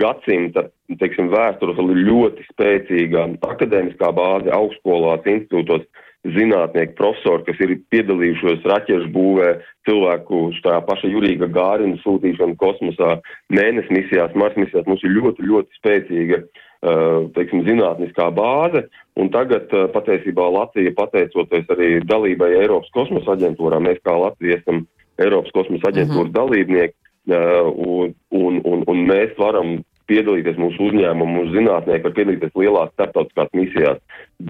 gadsimta, 0.00 0.68
teiksim, 0.98 1.30
vēstures 1.32 1.78
ir 1.78 2.02
ļoti 2.08 2.46
spēcīga 2.50 3.26
akadēmiskā 3.46 4.10
bāze 4.16 4.52
augstskolās, 4.54 5.26
institūtos, 5.30 5.86
zinātnieki, 6.24 6.96
profesori, 6.96 7.44
kas 7.44 7.58
ir 7.64 7.74
piedalījušos 7.92 8.64
raķešu 8.70 9.10
būvē, 9.12 9.48
cilvēku 9.88 10.44
tā 10.64 10.78
paša 10.88 11.10
Jurīga 11.12 11.50
Gārina 11.52 12.00
sūtīšanu 12.00 12.56
kosmosā, 12.60 13.18
mēnesis 13.52 13.92
misijās, 13.92 14.36
Mars 14.38 14.56
misijās. 14.56 14.86
Mums 14.88 15.04
ir 15.04 15.12
ļoti, 15.18 15.44
ļoti 15.50 15.80
spēcīga 15.80 16.44
Eh, 16.84 17.20
teiksim, 17.32 17.62
zinātniskā 17.64 18.26
bāze, 18.36 18.82
un 19.16 19.30
tagad 19.32 19.70
eh, 19.72 19.86
patiesībā 19.94 20.44
Latvija, 20.52 20.90
pateicoties 20.98 21.70
arī 21.72 21.86
dalībai 22.04 22.50
Eiropas 22.58 22.90
kosmosa 22.92 23.38
aģentūrā, 23.38 23.78
mēs 23.80 24.02
kā 24.04 24.12
Latvija 24.20 24.58
esam 24.58 24.82
Eiropas 25.16 25.54
kosmosa 25.56 25.88
aģentūras 25.88 26.28
mhm. 26.28 26.34
dalībnieki, 26.34 26.94
eh, 27.32 27.70
un, 27.86 28.12
un, 28.36 28.60
un, 28.68 28.84
un 28.90 29.00
mēs 29.08 29.32
varam 29.40 29.78
piedalīties 30.10 30.60
mūsu 30.60 30.88
uzņēmumu, 30.88 31.38
mūsu 31.38 31.56
zinātnieki 31.56 32.06
var 32.06 32.14
piedalīties 32.18 32.56
lielās 32.58 32.94
starptautiskās 32.94 33.52
misijās. 33.56 34.00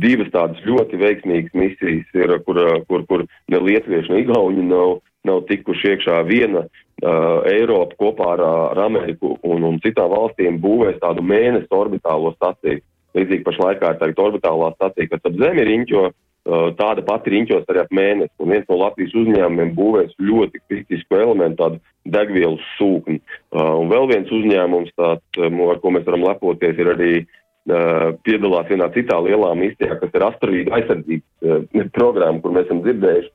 Divas 0.03 0.31
tādas 0.35 0.63
ļoti 0.69 1.01
veiksmīgas 1.01 1.59
misijas 1.59 2.19
ir, 2.19 2.37
kur, 2.47 2.61
kur, 2.89 3.05
kur 3.11 3.27
ne 3.53 3.61
lietuvieši, 3.69 4.13
ne 4.13 4.23
igauņi 4.25 4.69
nav 4.71 4.99
nav 5.25 5.45
tikuši 5.49 5.95
iekšā 5.95 6.19
viena 6.29 6.67
uh, 6.67 7.45
Eiropa 7.49 7.97
kopā 8.01 8.35
ar, 8.35 8.43
ar 8.75 8.81
Ameriku 8.85 9.39
un, 9.41 9.65
un 9.65 9.79
citām 9.81 10.11
valstīm 10.13 10.59
būvēs 10.61 11.01
tādu 11.01 11.25
mēnesi 11.25 11.71
orbitālo 11.73 12.35
staciju. 12.37 12.83
Līdzīgi 13.15 13.47
pašlaikā 13.47 13.95
ir 13.95 14.01
tagad 14.03 14.21
orbitālā 14.21 14.73
stacija, 14.75 15.09
kas 15.13 15.25
ap 15.25 15.39
Zemi 15.41 15.65
riņķo, 15.65 16.03
uh, 16.11 16.15
tāda 16.45 17.05
pati 17.07 17.33
riņķos 17.33 17.69
arī 17.73 17.81
ap 17.81 17.95
mēnesi. 17.95 18.35
Un 18.43 18.53
viens 18.53 18.67
no 18.69 18.77
Latvijas 18.83 19.15
uzņēmumiem 19.17 19.71
būvēs 19.79 20.19
ļoti 20.21 20.61
kritisku 20.69 21.17
elementu, 21.17 21.61
tādu 21.63 21.81
degvielas 22.17 22.67
sūkni. 22.77 23.23
Uh, 23.55 23.73
un 23.81 23.89
vēl 23.93 24.11
viens 24.11 24.35
uzņēmums, 24.35 24.93
tāds, 24.99 25.41
ar 25.41 25.81
ko 25.81 25.95
mēs 25.95 26.05
varam 26.05 26.27
lepoties, 26.29 26.77
ir 26.79 26.93
arī 26.93 27.15
piedalās 28.25 28.69
vienā 28.69 28.91
citā 28.93 29.17
lielā 29.25 29.55
misijā, 29.57 29.97
kas 29.97 30.11
ir 30.13 30.25
asteroīdu 30.27 30.75
aizsardzības 30.77 31.93
programma, 31.97 32.43
kur 32.45 32.53
mēs 32.53 32.67
esam 32.69 32.83
dzirdējuši 32.85 33.31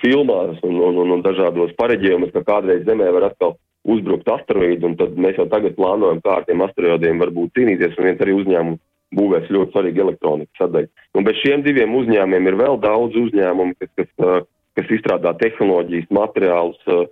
filmās 0.00 0.62
un, 0.64 0.78
un, 0.80 1.00
un, 1.02 1.10
un 1.16 1.24
dažādos 1.24 1.74
pareģējumus, 1.76 2.32
ka 2.32 2.42
kādreiz 2.46 2.86
Zemē 2.86 3.10
var 3.12 3.28
atkal 3.28 3.58
uzbrukt 3.84 4.28
asteroīdu, 4.28 4.88
un 4.88 4.96
tad 4.96 5.16
mēs 5.20 5.36
jau 5.36 5.46
tagad 5.52 5.76
plānojam, 5.76 6.22
kā 6.24 6.38
ar 6.40 6.46
tiem 6.48 6.64
asteroīdiem 6.64 7.20
varbūt 7.20 7.52
cīnīties, 7.58 7.98
un 7.98 8.08
viens 8.08 8.24
arī 8.24 8.36
uzņēmums 8.38 8.80
būvēs 9.16 9.50
ļoti 9.50 9.74
svarīga 9.74 10.06
elektronikas 10.06 10.62
sadaļa. 10.62 10.90
Un 11.18 11.26
bez 11.26 11.38
šiem 11.42 11.64
diviem 11.66 11.94
uzņēmumiem 11.98 12.48
ir 12.50 12.58
vēl 12.60 12.80
daudz 12.82 13.18
uzņēmumu, 13.18 13.76
kas, 13.80 13.92
kas, 13.98 14.10
uh, 14.22 14.40
kas 14.78 14.90
izstrādā 14.94 15.34
tehnoloģijas, 15.40 16.10
materiālus, 16.14 16.80
uh, 16.86 17.06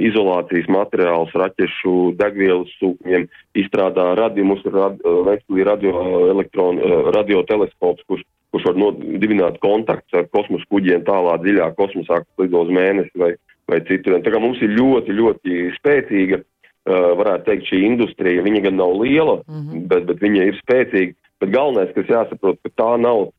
izolācijas 0.00 0.68
materiālus, 0.72 1.34
raķešu 1.44 1.96
degvielas 2.20 2.72
sūkņiem, 2.80 3.28
izstrādā 3.60 4.12
radījumus, 4.18 4.64
rad, 4.72 5.02
radio, 5.68 5.96
elektron, 6.32 6.80
radioteleskops, 7.12 8.06
kurš 8.08 8.24
kurš 8.52 8.68
var 8.68 8.78
nodibināt 8.78 9.58
kontaktus 9.64 10.18
ar 10.18 10.28
kosmosa 10.34 10.68
kuģiem 10.70 11.04
tālā 11.08 11.38
dziļā 11.40 11.72
kosmosā, 11.78 12.20
kas 12.20 12.44
lido 12.44 12.66
uz 12.66 12.72
mēnesi 12.74 13.12
vai, 13.18 13.32
vai 13.70 13.80
citur. 13.88 14.18
Tā 14.20 14.32
kā 14.32 14.40
mums 14.42 14.60
ir 14.62 14.74
ļoti, 14.76 15.16
ļoti 15.16 15.60
spēcīga, 15.78 16.42
uh, 16.42 17.08
varētu 17.20 17.48
teikt, 17.48 17.70
šī 17.70 17.82
industrija. 17.88 18.44
Viņa 18.44 18.64
gan 18.68 18.78
nav 18.80 18.94
liela, 19.00 19.40
mm 19.46 19.62
-hmm. 19.62 19.86
bet, 19.88 20.06
bet 20.10 20.20
viņa 20.20 20.48
ir 20.50 20.60
spēcīga. 20.60 21.16
Bet 21.42 21.50
galvenais, 21.50 21.90
kas 21.96 22.10
jāsaprot, 22.10 22.60
ka 22.62 22.70
tā 22.78 22.90
nav, 23.02 23.32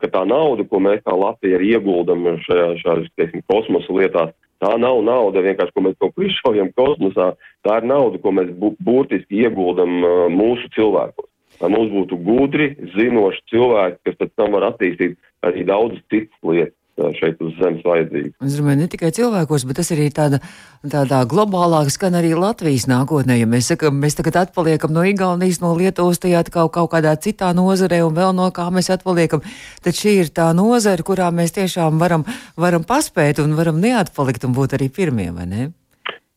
ka 0.00 0.08
tā 0.08 0.22
nauda, 0.28 0.64
ko 0.68 0.80
mēs 0.80 1.02
kā 1.04 1.16
Latvija 1.16 1.60
ieguldam 1.60 2.24
šajā, 2.46 2.70
šajā 2.80 3.10
teiksim, 3.20 3.44
kosmosa 3.50 3.96
lietās, 3.96 4.32
tā 4.62 4.72
nav 4.80 5.02
nauda 5.04 5.42
vienkārši, 5.44 5.74
ko 5.76 5.84
mēs 5.84 5.98
kaut 6.00 6.14
ko 6.16 6.24
izšaujam 6.24 6.72
kosmosā. 6.78 7.32
Tā 7.66 7.82
ir 7.82 7.90
nauda, 7.90 8.20
ko 8.22 8.32
mēs 8.38 8.54
būtiski 8.56 9.44
ieguldam 9.44 10.00
uh, 10.00 10.24
mūsu 10.32 10.72
cilvēkos 10.78 11.28
lai 11.62 11.70
mums 11.70 11.92
būtu 11.92 12.18
gudri, 12.26 12.72
zinoši 12.96 13.42
cilvēki, 13.52 13.98
kas 14.08 14.16
pēc 14.18 14.30
tam 14.40 14.54
var 14.56 14.64
attīstīt 14.72 15.18
arī 15.46 15.66
daudzas 15.68 16.02
citas 16.10 16.38
lietas 16.46 16.74
šeit 17.16 17.40
uz 17.42 17.54
zemes 17.58 17.82
vajadzīgi. 17.86 18.32
Es 18.44 18.56
domāju, 18.58 18.82
ne 18.82 18.88
tikai 18.92 19.10
cilvēkos, 19.16 19.64
bet 19.68 19.78
tas 19.80 19.90
arī 19.94 20.08
tāda, 20.14 20.40
tādā 20.84 21.22
globālāk 21.28 21.90
skan 21.92 22.18
arī 22.18 22.34
Latvijas 22.36 22.86
nākotnē. 22.90 23.38
Ja 23.40 23.48
mēs 23.48 23.70
sakam, 23.72 23.98
mēs 24.02 24.18
tagad 24.18 24.40
atpaliekam 24.44 24.92
no 24.94 25.04
Igaunijas, 25.08 25.62
no 25.64 25.72
Lietuvas, 25.78 26.20
tajā 26.22 26.44
kaut, 26.50 26.72
kaut 26.76 26.92
kādā 26.92 27.14
citā 27.16 27.52
nozarē 27.56 28.02
un 28.06 28.16
vēl 28.16 28.34
no 28.36 28.50
kā 28.54 28.68
mēs 28.74 28.92
atpaliekam, 28.92 29.44
tad 29.84 29.98
šī 29.98 30.18
ir 30.24 30.32
tā 30.34 30.50
nozara, 30.56 31.06
kurā 31.06 31.30
mēs 31.34 31.56
tiešām 31.56 32.00
varam, 32.02 32.26
varam 32.56 32.84
paspēt 32.84 33.40
un 33.42 33.56
varam 33.58 33.80
neatpalikt 33.80 34.44
un 34.48 34.56
būt 34.56 34.76
arī 34.78 34.92
pirmie, 34.92 35.30
vai 35.32 35.48
ne? 35.48 35.70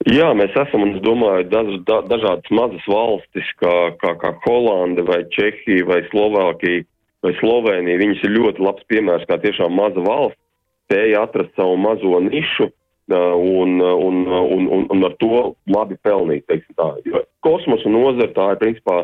Jā, 0.06 0.28
mēs 0.38 0.54
esam, 0.54 0.84
un 0.86 0.98
es 0.98 1.02
domāju, 1.02 1.48
daž, 1.50 1.70
da, 1.88 2.02
dažādas 2.06 2.52
mazas 2.54 2.84
valstis, 2.86 3.48
kā, 3.58 3.74
kā, 4.02 4.12
kā 4.22 4.36
Holanda 4.44 5.02
vai 5.08 5.24
Čehija 5.34 5.88
vai 5.88 6.04
Slovākija 6.12 6.84
vai 7.26 7.34
Slovenija. 7.40 8.02
Viņas 8.04 8.26
ir 8.28 8.36
ļoti 8.36 8.62
labs 8.62 8.86
piemērs, 8.92 9.26
kā 9.26 9.40
tiešām 9.42 9.74
maza 9.74 10.04
valsts 10.06 10.45
spēja 10.86 11.26
atrast 11.26 11.54
savu 11.58 11.78
mazo 11.82 12.20
nišu 12.24 12.70
un, 13.10 13.82
un, 13.82 14.22
un, 14.28 14.68
un, 14.68 14.88
un 14.90 15.06
ar 15.06 15.14
to 15.22 15.54
labi 15.70 15.98
pelnīt. 16.02 16.50
Kosmosa 17.46 17.92
nozara 17.92 18.32
tā 18.34 18.48
ir 18.54 18.62
principā 18.64 18.98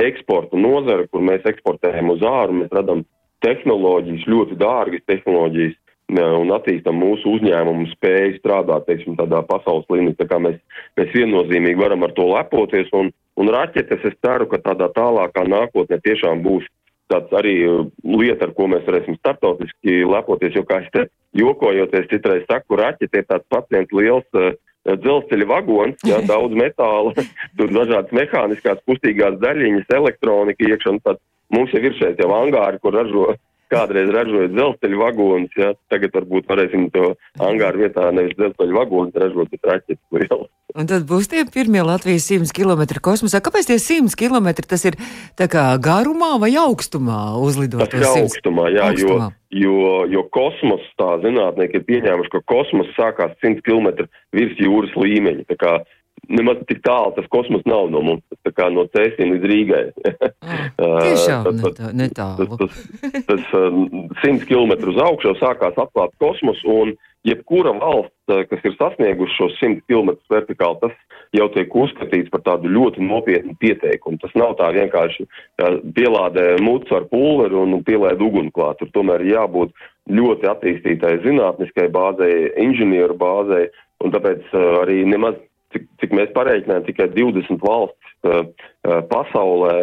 eksporta 0.00 0.56
nozara, 0.56 1.06
kur 1.12 1.24
mēs 1.24 1.44
eksportējam 1.48 2.14
uz 2.14 2.24
āru, 2.24 2.62
mēs 2.62 2.72
radam 2.72 3.04
tehnoloģijas, 3.44 4.24
ļoti 4.28 4.56
dārgas 4.58 5.04
tehnoloģijas 5.06 5.76
un 6.16 6.52
attīstam 6.56 6.96
mūsu 6.96 7.34
uzņēmumu 7.36 7.90
spēju 7.92 8.38
strādāt, 8.38 8.86
teiksim, 8.88 9.18
tādā 9.18 9.42
pasaules 9.44 9.84
līmenī. 9.92 10.16
Tā 10.16 10.24
kā 10.30 10.38
mēs, 10.40 10.56
mēs 10.96 11.12
viennozīmīgi 11.12 11.82
varam 11.82 12.06
ar 12.06 12.14
to 12.16 12.30
lepoties, 12.32 12.88
un, 12.96 13.12
un 13.36 13.52
raķetes 13.52 14.06
es 14.08 14.16
ceru, 14.24 14.48
ka 14.48 14.62
tādā 14.64 14.88
tālākā 14.96 15.44
nākotnē 15.44 16.00
tiešām 16.00 16.40
būs 16.46 16.64
tāds 17.12 17.34
arī 17.36 17.56
uh, 17.66 17.84
lieta, 18.04 18.48
ar 18.48 18.54
ko 18.56 18.68
mēs 18.70 18.86
varēsim 18.86 19.18
startautiski 19.18 20.02
lepoties, 20.08 20.56
jo, 20.56 20.64
kā 20.68 20.82
es 20.84 20.90
te 20.94 21.06
jokojoties 21.38 22.08
citreiz 22.12 22.46
saku, 22.48 22.78
raķete 22.80 23.22
ir 23.22 23.28
tāds 23.28 23.48
pacients 23.52 23.94
liels 23.96 24.38
uh, 24.38 24.52
dzelzceļa 24.88 25.48
vagons, 25.48 26.04
jā, 26.08 26.20
daudz 26.30 26.56
metāla, 26.58 27.26
tur 27.58 27.74
dažādas 27.74 28.14
mehāniskās 28.16 28.80
kustīgās 28.88 29.40
daļiņas, 29.42 29.90
elektronika 30.00 30.68
iekšā, 30.72 30.96
tad 31.04 31.20
mums 31.54 31.74
jau 31.74 31.82
ir 31.82 31.96
šeit 31.98 32.20
jau 32.22 32.32
angāri, 32.36 32.80
kur 32.82 32.96
ražo 32.96 33.32
kādreiz 33.72 34.12
ražoja 34.14 34.50
dzelzceļa 34.52 35.00
vagonus, 35.00 35.56
ja 35.58 35.72
tagad 35.92 36.14
varbūt 36.16 36.48
varēsim 36.50 36.88
to 36.94 37.12
angāru 37.44 37.84
vietā 37.84 38.08
nevis 38.14 38.36
dzelzceļa 38.38 38.78
vagonus 38.78 39.18
ražot, 39.22 39.50
bet 39.52 39.68
raķetes 39.72 40.00
lielas. 40.14 40.48
Un 40.78 40.88
tad 40.88 41.06
būs 41.08 41.30
tie 41.32 41.46
pirmie 41.48 41.80
Latvijas 41.80 42.26
100 42.28 42.52
km 42.52 42.82
kosmosā. 43.02 43.40
Kāpēc 43.44 43.70
tie 43.70 43.78
100 43.80 44.18
km 44.20 44.50
tas 44.68 44.84
ir 44.84 44.98
tā 45.38 45.48
kā 45.50 45.70
garumā 45.80 46.34
vai 46.42 46.52
augstumā 46.60 47.38
uzlidot? 47.40 47.88
Tas 47.88 47.96
ir 47.96 48.24
augstumā, 48.26 48.68
jā, 48.74 48.90
augstumā. 48.92 49.30
jo, 49.48 49.72
jo, 49.72 49.94
jo 50.12 50.24
kosmos 50.34 50.84
tā 51.00 51.14
zinātnieki 51.24 51.80
ir 51.80 51.86
pieņēmuši, 51.88 52.34
ka 52.36 52.44
kosmos 52.52 52.92
sākās 52.98 53.32
100 53.40 53.64
km 53.64 54.08
virs 54.36 54.60
jūras 54.60 54.92
līmeņa. 54.92 55.48
Tā 56.18 56.34
nemaz 56.34 56.60
tik 56.68 56.80
tālu 56.84 57.12
tas 57.16 57.26
kosmos 57.32 57.64
nav 57.68 57.88
no 57.92 58.02
mums, 58.04 58.24
tā 58.46 58.52
kā 58.54 58.68
no 58.72 58.84
Cēsīm 58.92 59.34
līdz 59.34 59.48
Rīgai. 59.52 59.82
Tiešām 60.78 61.48
netālu. 61.96 62.48
Tas, 62.58 62.80
tas, 63.00 63.22
tas, 63.26 63.44
tas 63.50 64.22
100 64.24 64.48
km 64.48 64.74
uz 64.92 65.00
augšu 65.08 65.36
sākās 65.40 65.78
atklāt 65.80 66.14
kosmos, 66.22 66.60
un 66.68 66.94
jebkura 67.26 67.72
valsts, 67.80 68.14
kas 68.50 68.64
ir 68.64 68.76
sasnieguši 68.78 69.36
šos 69.38 69.56
100 69.62 69.84
km 69.88 70.14
vertikāli, 70.32 70.80
tas 70.84 71.18
jau 71.36 71.48
tiek 71.52 71.74
uzskatīts 71.82 72.32
par 72.32 72.44
tādu 72.46 72.70
ļoti 72.72 73.04
nopietnu 73.04 73.56
pieteikumu. 73.60 74.20
Tas 74.22 74.32
nav 74.38 74.56
tā 74.60 74.70
vienkārši 74.76 75.26
pielādē 75.96 76.48
mucu 76.64 76.96
ar 76.96 77.08
pulveri 77.10 77.58
un 77.58 77.80
pielēd 77.84 78.22
uguni 78.24 78.52
klāt. 78.54 78.80
Tur 78.80 78.92
tomēr 78.94 79.26
jābūt 79.28 79.74
ļoti 80.08 80.48
attīstītai 80.48 81.18
zinātniskai 81.24 81.90
bāzei, 81.92 82.48
inženieru 82.64 83.18
bāzei, 83.18 83.68
un 84.04 84.14
tāpēc 84.14 84.54
arī 84.84 85.02
nemaz 85.08 85.36
cik, 85.74 85.86
cik 86.00 86.14
mēs 86.16 86.30
pareiķinājām, 86.36 86.86
tikai 86.86 87.08
20 87.14 87.62
valstis 87.64 88.28
uh, 88.28 88.44
uh, 88.48 89.00
pasaulē 89.10 89.74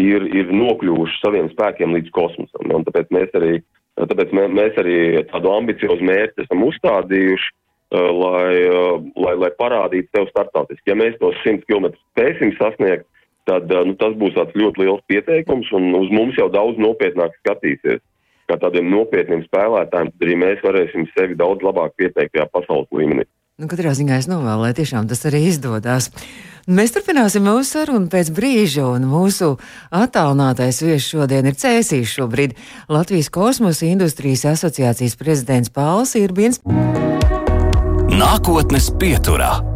ir, 0.00 0.26
ir 0.34 0.52
nokļuvuši 0.54 1.20
saviem 1.22 1.50
spēkiem 1.52 1.94
līdz 1.98 2.12
kosmosam. 2.16 2.74
Un 2.76 2.86
tāpēc 2.88 3.10
mēs 3.14 3.34
arī, 3.38 3.56
tāpēc 4.00 4.34
mē, 4.36 4.46
mēs 4.58 4.78
arī 4.82 4.98
tādu 5.32 5.52
ambiciozu 5.54 6.06
mērķi 6.08 6.46
esam 6.46 6.64
uzstādījuši, 6.68 7.50
uh, 7.96 8.10
lai, 8.22 8.52
uh, 8.68 8.94
lai, 9.26 9.34
lai 9.46 9.52
parādītu 9.58 10.10
sev 10.12 10.30
startautiski. 10.30 10.86
Ja 10.92 10.98
mēs 10.98 11.18
tos 11.22 11.38
100 11.46 11.66
km 11.66 11.92
spēsim 12.12 12.54
sasniegt, 12.60 13.08
tad 13.50 13.70
uh, 13.74 13.84
nu, 13.88 13.98
tas 14.00 14.16
būs 14.18 14.38
tāds 14.38 14.56
ļoti 14.58 14.84
liels 14.84 15.04
pieteikums 15.10 15.74
un 15.76 15.92
uz 15.98 16.10
mums 16.14 16.38
jau 16.38 16.48
daudz 16.52 16.80
nopietnāk 16.82 17.36
skatīsies. 17.42 18.02
Kā 18.50 18.56
tādiem 18.58 18.88
nopietniem 18.90 19.44
spēlētājiem, 19.46 20.08
tad 20.12 20.24
arī 20.26 20.34
mēs 20.40 20.64
varēsim 20.66 21.06
sevi 21.14 21.36
daudz 21.38 21.62
labāk 21.64 21.94
pieteikt 21.96 22.34
tajā 22.34 22.48
pasaules 22.52 22.90
līmenī. 22.92 23.24
Nu, 23.60 23.68
katrā 23.68 23.90
ziņā 23.92 24.16
es 24.16 24.26
novēlu, 24.30 24.64
lai 24.64 24.72
tiešām 24.72 25.10
tas 25.10 25.26
arī 25.28 25.42
izdodas. 25.50 26.06
Mēs 26.72 26.94
turpināsim 26.94 27.44
mūsu 27.44 27.66
sarunu 27.74 28.08
pēc 28.08 28.30
brīža, 28.32 28.86
un 28.94 29.04
mūsu 29.10 29.50
attālinātais 29.92 30.78
viesis 30.80 31.10
šodien 31.10 31.50
ir 31.50 31.58
Cēsīs 31.60 32.14
šobrīd 32.14 32.54
Latvijas 32.88 33.28
kosmosa 33.34 33.90
industrijas 33.90 34.46
asociācijas 34.54 35.18
prezidents 35.20 35.74
Pāls 35.74 36.14
Irbins. 36.16 36.62
Nākotnes 38.16 38.88
pieturā. 38.96 39.71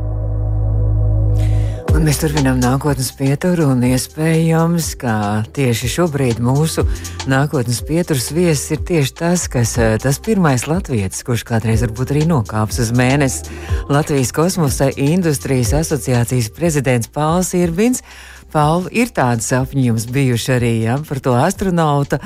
Un 1.96 2.02
mēs 2.04 2.18
turpinām 2.20 2.58
nākotnes 2.60 3.06
pieturu, 3.16 3.70
un 3.72 3.80
iespējams, 3.88 4.90
ka 5.00 5.12
tieši 5.56 5.88
šobrīd 5.94 6.42
mūsu 6.44 6.82
nākotnes 7.24 7.78
pieturas 7.88 8.26
viesis 8.36 8.74
ir 8.74 8.82
tieši 8.84 9.14
tas, 9.16 9.46
kas 9.48 9.72
eh, 9.80 9.94
tas 10.02 10.18
pirmais 10.20 10.66
latvietis, 10.68 11.24
kurš 11.24 11.46
kādreiz 11.48 11.86
varbūt 11.86 12.12
arī 12.12 12.26
nokāps 12.28 12.82
uz 12.84 12.90
mēnesi. 12.92 13.48
Latvijas 13.88 14.34
kosmosa 14.36 14.90
industrijas 14.92 15.72
asociācijas 15.78 16.50
prezidents 16.58 17.08
Pāls 17.16 17.54
Irbins. 17.56 18.04
Pauli, 18.52 18.92
ir 19.00 19.08
tādi 19.16 19.46
sapņi 19.48 19.88
jums 19.88 20.04
bijuši 20.12 20.52
arī 20.52 20.74
ja, 20.82 20.98
par 21.00 21.22
to 21.24 21.32
astronauta 21.40 22.20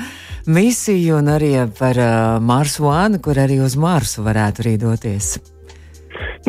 misiju 0.51 1.15
un 1.21 1.31
arī 1.31 1.55
par 1.79 1.95
uh, 1.95 2.43
Marsu 2.43 2.91
One, 2.91 3.23
kur 3.23 3.39
arī 3.39 3.61
uz 3.63 3.79
Marsu 3.79 4.27
varētu 4.27 4.67
arī 4.67 4.75
doties. 4.83 5.37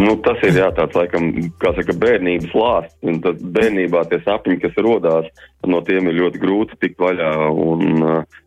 Nu, 0.01 0.15
tas 0.25 0.41
ir 0.47 0.57
jā, 0.57 0.71
tāds, 0.73 0.97
laikam, 0.97 1.27
kā 1.61 1.75
saka, 1.77 1.93
bērnības 2.01 2.55
lāsts. 2.57 2.95
Un 3.05 3.21
tad 3.25 3.43
bērnībā 3.57 4.07
tie 4.09 4.23
sapņi, 4.25 4.61
kas 4.63 4.79
rodās, 4.81 5.29
no 5.69 5.83
tiem 5.85 6.09
ir 6.09 6.17
ļoti 6.21 6.41
grūti 6.41 6.79
tikt 6.81 7.03
vaļā. 7.03 7.33
Un, 7.53 8.07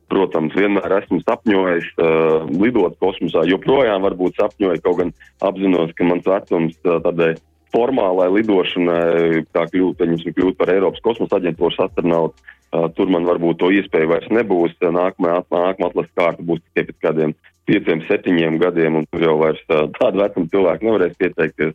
protams, 0.09 0.53
vienmēr 0.57 0.99
esmu 0.99 1.19
sapņojis 1.23 1.91
uh, 1.97 2.45
lidot 2.61 2.97
kosmosā. 3.01 3.45
Joprojām 3.49 4.05
varbūt 4.05 4.37
sapņoju, 4.37 4.81
kaut 4.85 4.99
gan 5.01 5.13
apzinos, 5.45 5.93
ka 5.97 6.07
mans 6.07 6.27
vecums 6.29 6.77
uh, 6.85 6.99
tādai 7.05 7.31
formālai 7.73 8.29
lidošanai, 8.37 9.45
kā 9.53 9.65
kļūt, 9.73 10.03
kļūt 10.37 10.59
par 10.59 10.71
Eiropas 10.71 11.03
kosmosa 11.03 11.39
aģentūras 11.41 11.81
astronautu, 11.87 12.53
tur 12.97 13.11
man 13.13 13.27
varbūt 13.27 13.59
to 13.61 13.71
iespēju 13.73 14.11
vairs 14.11 14.31
nebūs. 14.33 14.75
Nākamā, 14.81 15.39
nākamā 15.49 15.91
atlases 15.91 16.13
kārta 16.17 16.45
būs 16.45 16.63
tikai 16.65 16.87
pēc 16.89 16.99
kādiem 17.07 17.35
pieciem, 17.69 18.03
septiņiem 18.09 18.59
gadiem, 18.61 19.01
un 19.01 19.07
tur 19.11 19.25
jau 19.25 19.35
vairs 19.41 19.61
tādu 19.69 20.21
vecumu 20.21 20.51
cilvēku 20.53 20.87
nevarēs 20.87 21.17
pieteikties. 21.21 21.73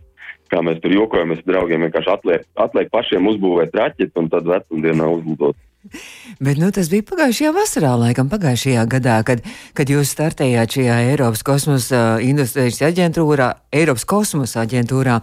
Kā 0.51 0.63
mēs 0.67 0.81
tur 0.83 0.91
jokojamies, 0.95 1.45
draugiem 1.47 1.85
vienkārši 1.87 2.11
atliek, 2.11 2.47
atliek 2.59 2.89
pašiem 2.91 3.29
uzbūvēt 3.31 3.75
raķeti 3.77 4.19
un 4.19 4.31
tad 4.33 4.49
vecumdienā 4.51 5.07
uzlidot. 5.15 5.59
Bet 6.45 6.59
nu, 6.61 6.69
tas 6.75 6.91
bija 6.93 7.05
pagājušajā 7.09 7.53
vasarā, 7.57 7.93
laikam, 8.01 8.29
pagājušajā 8.33 8.83
gadā, 8.91 9.21
kad, 9.27 9.41
kad 9.77 9.91
jūs 9.91 10.13
startējāt 10.13 10.77
šajā 10.77 10.99
Eiropas 11.13 11.43
kosmosa 11.47 12.03
industrijas 12.25 12.83
aģentūrā, 12.91 13.49
Eiropas 13.73 14.05
kosmosa 14.09 14.65
aģentūrā, 14.67 15.21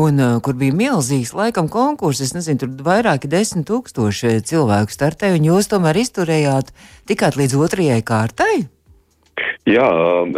un 0.00 0.20
kur 0.44 0.58
bija 0.58 0.74
milzīgs, 0.76 1.32
laikam, 1.36 1.70
konkurss. 1.70 2.24
Es 2.24 2.34
nezinu, 2.34 2.64
tur 2.64 2.74
vairāki 2.90 3.30
desmit 3.30 3.68
tūkstoši 3.70 4.40
cilvēku 4.50 4.94
startēja, 4.94 5.38
un 5.38 5.48
jūs 5.52 5.70
tomēr 5.70 6.02
izturējāt 6.02 6.74
tikai 7.10 7.32
līdz 7.38 7.56
otrajai 7.62 8.02
kārtai. 8.06 8.54
Jā, 9.68 9.86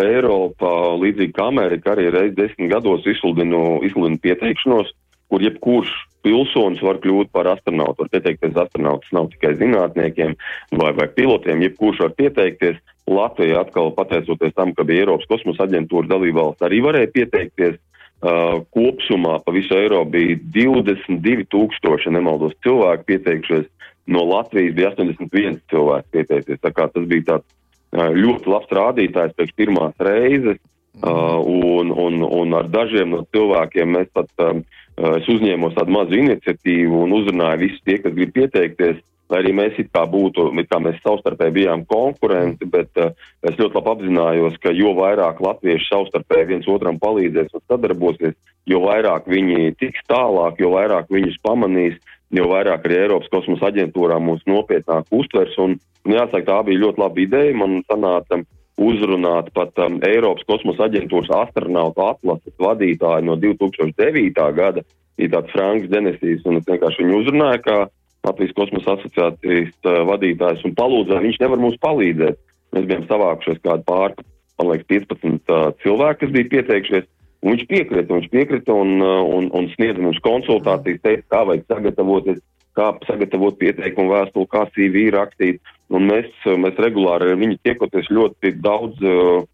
Eiropa, 0.05 0.71
līdzīgi 1.01 1.33
kā 1.35 1.49
Amerika, 1.49 1.95
arī 1.95 2.11
reiz 2.13 2.37
desmit 2.37 2.71
gados 2.71 3.07
izsludina 3.09 4.19
pieteikšanos, 4.23 4.93
kur 5.33 5.43
jebkurš 5.43 5.93
pilsonis 6.25 6.83
var 6.85 7.01
kļūt 7.03 7.33
par 7.35 7.49
astronautu. 7.53 8.05
Var 8.05 8.13
pieteikties 8.17 8.59
astronauts 8.65 9.13
nav 9.15 9.31
tikai 9.35 9.55
zinātniekiem 9.61 10.35
vai, 10.81 10.91
vai 10.97 11.09
pilotiem, 11.13 11.65
jebkurš 11.67 12.05
var 12.07 12.17
pieteikties. 12.19 12.81
Latvija 13.11 13.63
atkal 13.65 13.91
pateicoties 13.97 14.55
tam, 14.55 14.75
ka 14.77 14.87
bija 14.87 15.05
Eiropas 15.05 15.27
kosmosa 15.31 15.67
aģentūra 15.67 16.11
dalībvalsts, 16.13 16.63
arī 16.67 16.83
varēja 16.85 17.11
pieteikties. 17.17 17.81
Uh, 18.23 18.61
kopsumā 18.71 19.41
pa 19.43 19.51
visu 19.51 19.75
Eiropu 19.75 20.13
bija 20.15 20.37
22 20.55 21.49
tūkstoši, 21.51 22.13
nemaldos, 22.15 22.55
cilvēku 22.63 23.09
pieteikušies. 23.09 23.67
No 24.07 24.23
Latvijas 24.29 24.77
bija 24.77 24.93
81 24.93 25.59
cilvēki 25.73 26.15
pieteikties. 26.15 26.61
Tā 26.63 26.71
kā 26.71 26.87
tas 26.95 27.09
bija 27.11 27.33
tāds 27.33 27.49
ļoti 27.93 28.49
labs 28.49 28.71
rādītājs 28.73 29.35
pēc 29.37 29.51
pirmās 29.59 29.99
reizes, 29.99 30.61
uh, 31.03 31.39
un, 31.43 31.91
un, 31.93 32.23
un 32.23 32.55
ar 32.57 32.71
dažiem 32.73 33.11
no 33.13 33.25
cilvēkiem 33.35 33.93
mēs 33.99 34.09
pat, 34.15 34.31
um, 34.41 34.63
es 34.97 35.31
uzņēmos 35.31 35.75
tādu 35.79 35.95
mazu 35.95 36.19
iniciatīvu 36.19 37.07
un 37.07 37.17
uzrunāju 37.17 37.65
visus 37.65 37.83
tie, 37.87 37.99
kas 38.03 38.15
grib 38.17 38.35
pieteikties, 38.37 39.01
lai 39.33 39.41
arī 39.41 39.53
mēs 39.57 39.79
it 39.81 39.89
kā 39.95 40.05
būtu, 40.09 40.51
it 40.61 40.69
kā 40.69 40.79
mēs 40.83 40.99
savstarpēji 41.01 41.57
bijām 41.57 41.85
konkurenti, 41.89 42.69
bet 42.69 42.91
uh, 43.01 43.15
es 43.49 43.57
ļoti 43.57 43.79
labi 43.79 43.93
apzinājos, 43.95 44.59
ka 44.61 44.75
jo 44.77 44.93
vairāk 44.99 45.41
latvieši 45.41 45.89
savstarpēji 45.89 46.51
viens 46.51 46.69
otram 46.69 47.01
palīdzēs 47.01 47.55
un 47.57 47.65
sadarbosies, 47.73 48.37
jo 48.69 48.83
vairāk 48.85 49.31
viņi 49.33 49.73
tiks 49.81 50.05
tālāk, 50.13 50.61
jo 50.61 50.75
vairāk 50.77 51.09
viņus 51.13 51.41
pamanīs, 51.47 51.97
jo 52.33 52.49
vairāk 52.53 52.85
arī 52.87 53.01
Eiropas 53.07 53.33
kosmosa 53.33 53.71
aģentūrā 53.71 54.19
mūs 54.21 54.45
nopietnāk 54.49 55.09
uztvers. 55.13 55.57
Un, 55.65 55.79
un 56.07 56.17
jāsaka, 56.17 56.45
tā 56.49 56.59
bija 56.69 56.85
ļoti 56.87 57.03
laba 57.03 57.25
ideja. 57.25 57.57
Man 57.57 57.81
sanāca 57.89 58.43
uzrunāt 58.81 59.51
pat 59.57 59.77
um, 59.85 59.99
Eiropas 60.07 60.45
kosmosa 60.49 60.87
aģentūras 60.89 61.31
astronautu 61.43 62.05
atlases 62.07 62.55
vadītāju 62.61 63.27
no 63.29 63.37
2009. 63.41 64.47
gada. 64.57 64.85
Ir 65.21 65.29
tāds 65.33 65.53
Franks 65.53 65.91
Denesīs, 65.93 66.41
un 66.49 66.57
es 66.59 66.69
vienkārši 66.69 67.05
viņu 67.05 67.19
uzrunāju 67.21 67.65
kā 67.67 67.79
Latvijas 68.25 68.55
kosmosa 68.57 68.97
asociācijas 68.97 69.75
uh, 69.85 70.03
vadītājs 70.09 70.63
un 70.67 70.77
palūdzu, 70.79 71.19
viņš 71.27 71.41
nevar 71.43 71.61
mums 71.61 71.81
palīdzēt. 71.83 72.39
Mēs 72.73 72.87
bijām 72.89 73.05
savākušies 73.11 73.61
kādu 73.67 73.85
pār, 73.89 74.15
man 74.61 74.71
liekas, 74.71 74.89
15 74.89 75.53
uh, 75.53 75.67
cilvēku, 75.85 76.23
kas 76.23 76.33
bija 76.37 76.53
pieteikušies. 76.57 77.11
Un 77.43 77.57
viņš 77.57 77.65
piekrita, 77.69 78.15
viņš 78.15 78.31
piekrita 78.33 78.75
un, 78.79 78.95
uh, 79.03 79.21
un, 79.37 79.51
un 79.53 79.69
sniedza 79.75 80.01
mums 80.01 80.21
konsultācijas, 80.25 81.03
teica, 81.03 81.27
kā 81.35 81.43
vajag 81.51 81.67
sagatavoties, 81.69 82.41
kā 82.79 82.89
sagatavot 83.07 83.59
pieteikumu 83.61 84.15
vēstuli, 84.15 84.49
kā 84.51 84.67
CV 84.75 85.09
rakstīt. 85.15 85.61
Un 85.93 86.09
mēs, 86.09 86.29
mēs 86.47 86.79
regulāri 86.81 87.33
ar 87.33 87.41
viņu 87.41 87.61
tiekoties 87.67 88.09
ļoti 88.13 88.55
daudz, 88.65 89.03
uh, 89.05 89.45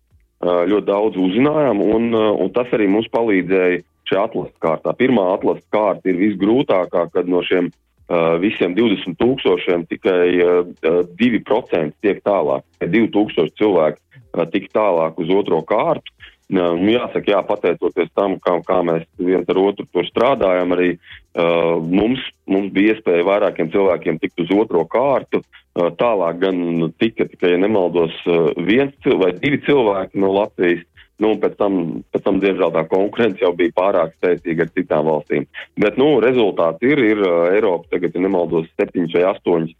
ļoti 0.42 0.86
daudz 0.86 1.18
uzzinājām, 1.18 1.82
un, 1.82 2.12
un 2.14 2.52
tas 2.54 2.70
arī 2.76 2.86
mums 2.90 3.10
palīdzēja 3.14 3.82
šajā 4.08 4.24
atlases 4.28 4.56
kārtā. 4.62 4.94
Pirmā 4.96 5.26
atlases 5.34 5.66
kārta 5.74 6.10
ir 6.10 6.20
visgrūtākā, 6.20 7.08
kad 7.12 7.28
no 7.28 7.42
šiem 7.46 7.70
uh, 7.72 8.36
visiem 8.42 8.76
20 8.78 9.18
tūkstošiem 9.20 9.88
tikai 9.90 10.22
uh, 10.38 11.02
2% 11.18 11.98
tiek 12.04 12.22
tālāk. 12.24 12.64
2000 12.84 13.56
cilvēki 13.58 14.48
tik 14.52 14.70
tālāk 14.74 15.18
uz 15.18 15.30
otro 15.34 15.60
kārtu. 15.66 16.14
Nu, 16.48 16.64
jāsaka, 16.88 17.28
jā, 17.28 17.38
pateicoties 17.44 18.08
tam, 18.16 18.38
kā, 18.40 18.54
kā 18.64 18.78
mēs 18.86 19.04
viens 19.20 19.48
ar 19.52 19.58
otru 19.60 19.84
tur 19.92 20.06
strādājam, 20.08 20.72
arī 20.72 20.94
uh, 20.96 21.76
mums, 21.84 22.22
mums 22.48 22.70
bija 22.72 22.94
iespēja 22.94 23.26
vairākiem 23.28 23.68
cilvēkiem 23.74 24.20
tikt 24.22 24.46
uz 24.46 24.54
otro 24.56 24.86
kārtu. 24.88 25.42
Uh, 25.76 25.90
tālāk 26.00 26.40
gan 26.40 26.88
tika 26.96 27.28
tikai, 27.28 27.52
ja 27.52 27.60
nemaldos, 27.60 28.16
uh, 28.24 28.48
viens 28.64 28.96
vai 29.20 29.34
divi 29.36 29.60
cilvēki 29.66 30.24
no 30.24 30.32
Latvijas. 30.38 30.86
Nu, 31.18 31.34
pēc 31.42 31.56
tam, 31.58 31.78
pēc 32.14 32.22
tam, 32.24 32.36
diemžēl, 32.40 32.70
tā 32.72 32.84
konkurence 32.88 33.42
jau 33.42 33.50
bija 33.58 33.74
pārāk 33.74 34.12
spēcīga 34.14 34.64
ar 34.64 34.68
citām 34.70 35.08
valstīm. 35.10 35.48
Bet, 35.82 35.98
nu, 35.98 36.12
rezultāts 36.22 36.84
ir, 36.86 37.02
ir 37.02 37.20
uh, 37.26 37.48
Eiropa 37.50 37.90
tagad, 37.92 38.14
ja 38.14 38.22
nemaldos, 38.24 38.70
septiņas 38.78 39.16
vai 39.18 39.24
astoņas 39.34 39.76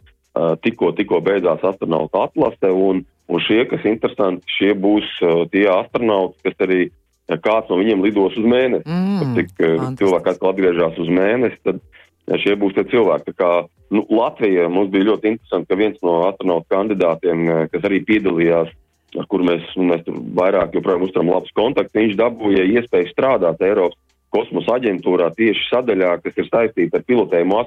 tikko, 0.63 0.91
tikko 0.97 1.21
beidzās 1.25 1.63
astronauta 1.71 2.27
atlase, 2.27 2.73
un, 2.73 3.05
Un 3.29 3.37
šie, 3.45 3.61
kas 3.69 3.83
interesanti, 3.85 4.41
šie 4.57 4.71
būs 4.73 5.05
uh, 5.21 5.43
tie 5.53 5.67
astronauti, 5.69 6.39
kas 6.47 6.63
arī 6.65 6.79
ja 7.29 7.37
kāds 7.37 7.69
no 7.69 7.77
viņiem 7.77 8.01
lidos 8.01 8.37
uz 8.39 8.45
mēnesi. 8.45 8.89
Mm, 8.89 9.35
Cik 9.37 9.51
cilvēki 10.01 10.31
atkal 10.33 10.53
atgriežas 10.53 10.97
uz 11.01 11.11
mēnesi, 11.13 11.59
tad 11.65 12.41
šie 12.41 12.55
būs 12.57 12.73
tie 12.73 12.85
cilvēki. 12.89 13.29
Tā 13.29 13.35
kā 13.37 13.51
nu, 13.93 14.03
Latvija 14.09 14.65
mums 14.71 14.89
bija 14.93 15.11
ļoti 15.11 15.35
interesanti, 15.35 15.69
ka 15.69 15.77
viens 15.77 16.01
no 16.05 16.23
astronautu 16.25 16.69
kandidātiem, 16.73 17.45
kas 17.73 17.85
arī 17.85 18.01
piedalījās, 18.07 18.73
ar 19.17 19.29
kuru 19.29 19.45
mēs, 19.45 19.69
mēs 19.77 20.09
vairāk 20.37 20.73
joprojām 20.77 21.05
uzturam 21.05 21.31
labus 21.35 21.53
kontaktus, 21.57 21.97
viņš 21.97 22.17
dabūja 22.17 22.65
iespēju 22.79 23.13
strādāt 23.13 23.61
Eiropas 23.65 23.97
kosmosa 24.33 24.77
aģentūrā 24.77 25.29
tieši 25.37 25.67
sadaļā, 25.69 26.15
kas 26.23 26.37
ir 26.37 26.47
saistīta 26.49 26.99
ar 26.99 27.05
pilotējumu, 27.09 27.61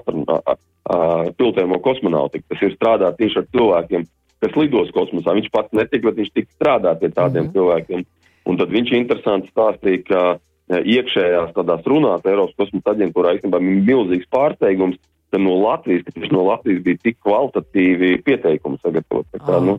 pilotējumu 1.39 1.81
kosmonautiku. 1.85 2.47
Tas 2.53 2.65
ir 2.67 2.75
strādāt 2.77 3.19
tieši 3.21 3.43
ar 3.43 3.49
cilvēkiem, 3.55 4.07
kas 4.43 4.59
lidos 4.59 4.91
kosmosā. 4.95 5.37
Viņš 5.39 5.51
pats 5.55 5.75
netika, 5.77 6.09
bet 6.09 6.21
viņš 6.23 6.33
tika 6.35 6.51
strādāt 6.57 7.03
pie 7.03 7.11
tādiem 7.11 7.45
mm 7.45 7.49
-hmm. 7.49 7.55
cilvēkiem. 7.57 8.05
Un 8.51 8.59
tad 8.59 8.75
viņš 8.75 8.95
interesanti 8.99 9.53
stāstīja, 9.53 10.03
ka 10.09 10.23
e, 10.35 10.83
iekšējās 10.97 11.55
tādās 11.55 11.87
runās 11.87 12.27
Eiropas 12.27 12.57
kosmosa 12.59 12.95
aģentūrā 12.95 13.37
īstenībā 13.37 13.61
bija 13.63 13.85
milzīgs 13.91 14.31
pārsteigums, 14.31 14.99
ka 15.31 15.39
no 15.39 15.55
Latvijas, 15.63 16.03
ka 16.05 16.13
tieši 16.17 16.33
no 16.35 16.43
Latvijas 16.49 16.83
bija 16.83 16.99
tik 17.03 17.21
kvalitatīvi 17.23 18.19
pieteikumi 18.27 18.79
sagatavot. 18.83 19.27
Tā, 19.33 19.57
oh. 19.57 19.65
nu, 19.65 19.79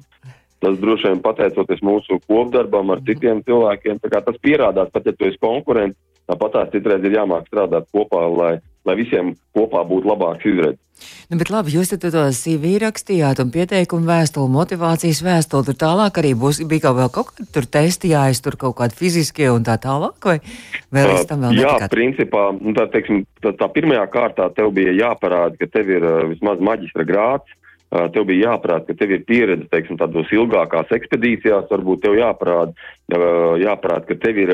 tas 0.63 0.79
droši 0.79 1.11
vien 1.11 1.21
pateicoties 1.21 1.83
mūsu 1.83 2.19
kopdarbam 2.27 2.95
ar 2.95 3.03
citiem 3.03 3.43
cilvēkiem, 3.43 3.99
tas 3.99 4.39
pierādās, 4.41 4.89
pat 4.95 5.05
ja 5.05 5.11
tu 5.11 5.27
esi 5.27 5.37
konkurents, 5.43 5.99
tāpat 6.29 6.57
tās 6.57 6.71
citreiz 6.75 7.03
ir 7.03 7.17
jāmāk 7.19 7.49
strādāt 7.49 7.89
kopā, 7.93 8.23
lai 8.33 8.53
lai 8.87 8.95
visiem 8.99 9.33
kopā 9.55 9.83
būtu 9.87 10.09
labāks 10.09 10.47
izredzes. 10.47 10.81
Nu, 11.27 11.35
bet 11.39 11.49
labi, 11.51 11.73
jūs 11.73 11.89
to 11.89 12.21
CV 12.35 12.77
rakstījāt 12.83 13.41
un 13.41 13.49
pieteikumu 13.51 14.07
vēstuli, 14.07 14.51
motivācijas 14.53 15.23
vēstuli, 15.25 15.65
tur 15.67 15.77
tālāk 15.81 16.19
arī 16.21 16.31
būs, 16.39 16.61
bija 16.69 16.85
kaut 16.85 16.99
vēl 16.99 17.09
kaut 17.15 17.31
kādi 17.31 17.47
tur 17.55 17.67
testi 17.75 18.11
jāiztur 18.13 18.55
kaut 18.59 18.77
kādi 18.77 18.95
fiziskie 18.99 19.49
un 19.51 19.65
tā 19.67 19.75
tālāk, 19.83 20.15
vai 20.23 20.37
vēl 20.93 21.15
es 21.15 21.25
tam 21.27 21.43
vēl 21.43 21.57
Jā, 21.57 21.73
netikāt? 21.73 21.95
principā, 21.95 22.45
nu, 22.59 22.75
tā, 22.77 22.85
teiksim, 22.93 23.23
tā, 23.43 23.55
tā 23.59 23.67
pirmajā 23.73 24.05
kārtā 24.13 24.47
tev 24.55 24.71
bija 24.77 24.93
jāparāda, 24.95 25.57
ka 25.59 25.71
tev 25.73 25.91
ir 25.91 26.07
vismaz 26.35 26.63
maģistra 26.63 27.07
grāts, 27.09 27.57
tev 28.13 28.25
bija 28.29 28.53
jāprāt, 28.53 28.87
ka 28.87 28.95
tev 28.97 29.13
ir 29.13 29.23
pieredze, 29.27 29.67
teiksim, 29.71 29.97
tādos 29.99 30.31
ilgākās 30.33 30.91
ekspedīcijās, 30.95 31.69
varbūt 31.69 32.03
tev 32.05 32.17
jāprāt, 32.17 32.73
jāprāt 33.61 34.07
ka 34.09 34.17
tev 34.23 34.39
ir, 34.41 34.53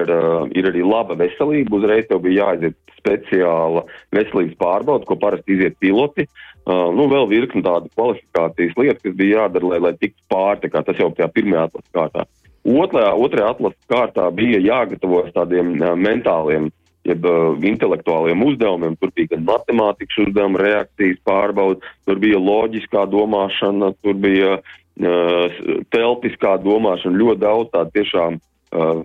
ir 0.58 0.70
arī 0.72 0.84
laba 0.84 1.18
veselība, 1.20 1.78
uzreiz 1.78 2.08
tev 2.10 2.24
bija 2.26 2.44
jāaiziet 2.44 2.78
speciāla 3.00 3.86
veselības 4.16 4.58
pārbauda, 4.60 5.08
ko 5.08 5.16
parasti 5.20 5.56
iziet 5.56 5.80
piloti. 5.80 6.28
Nu, 6.68 7.08
vēl 7.10 7.30
virkni 7.32 7.64
tādu 7.66 7.88
kvalifikācijas 7.96 8.76
lietas, 8.78 9.04
kas 9.06 9.16
bija 9.18 9.46
jādara, 9.46 9.72
lai, 9.72 9.80
lai 9.88 9.94
tiktu 9.98 10.20
pār, 10.30 10.60
tā 10.60 10.70
kā 10.74 10.84
tas 10.86 11.00
jau 11.00 11.10
tajā 11.16 11.30
pirmajā 11.34 11.70
atlases 11.70 11.96
kārtā. 11.96 12.28
Otrajā, 12.70 13.14
otrajā 13.16 13.54
atlases 13.56 13.90
kārtā 13.90 14.28
bija 14.36 14.60
jāgatavojas 14.62 15.32
tādiem 15.38 15.72
mentāliem 15.80 16.68
jeb 17.08 17.26
uh, 17.26 17.56
intelektuāliem 17.66 18.44
uzdevumiem. 18.46 18.98
Tur 19.00 19.14
bija 19.16 19.36
gan 19.36 19.46
matemātikas 19.48 20.20
uzdevumi, 20.26 20.62
reakcijas 20.64 21.22
pārbauda, 21.28 21.96
tur 22.08 22.20
bija 22.22 22.42
loģiskā 22.42 23.06
domāšana, 23.12 23.94
tur 24.04 24.20
bija 24.20 24.60
uh, 24.60 25.60
telpiskā 25.96 26.58
domāšana, 26.64 27.22
ļoti 27.22 27.44
daudz 27.44 27.72
tādu 27.76 27.96
tiešām 27.96 28.40
uh, 28.40 29.04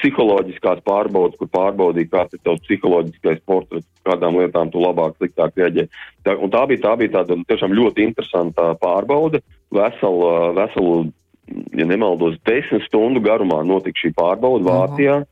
psiholoģiskās 0.00 0.82
pārbaudas, 0.86 1.38
kur 1.40 1.50
pārbaudīja, 1.52 2.12
kāds 2.12 2.36
ir 2.36 2.42
tavs 2.44 2.64
psiholoģiskais 2.66 3.44
portrets, 3.48 3.88
kādām 4.06 4.40
lietām 4.40 4.72
tu 4.72 4.82
labāk, 4.82 5.16
sliktāk 5.20 5.54
rēģē. 5.60 5.86
Tā, 6.26 6.34
tā, 6.34 6.64
bija, 6.72 6.82
tā 6.88 6.96
bija 6.98 7.14
tāda 7.20 7.38
tiešām 7.46 7.76
ļoti 7.76 8.10
interesanta 8.10 8.72
pārbaude. 8.82 9.42
Veselu, 9.74 10.28
veselu, 10.56 10.98
ja 11.78 11.86
nemaldos, 11.88 12.38
desmit 12.46 12.84
stundu 12.86 13.22
garumā 13.22 13.62
notika 13.66 14.02
šī 14.02 14.12
pārbauda 14.18 14.66
Vācijā. 14.66 15.22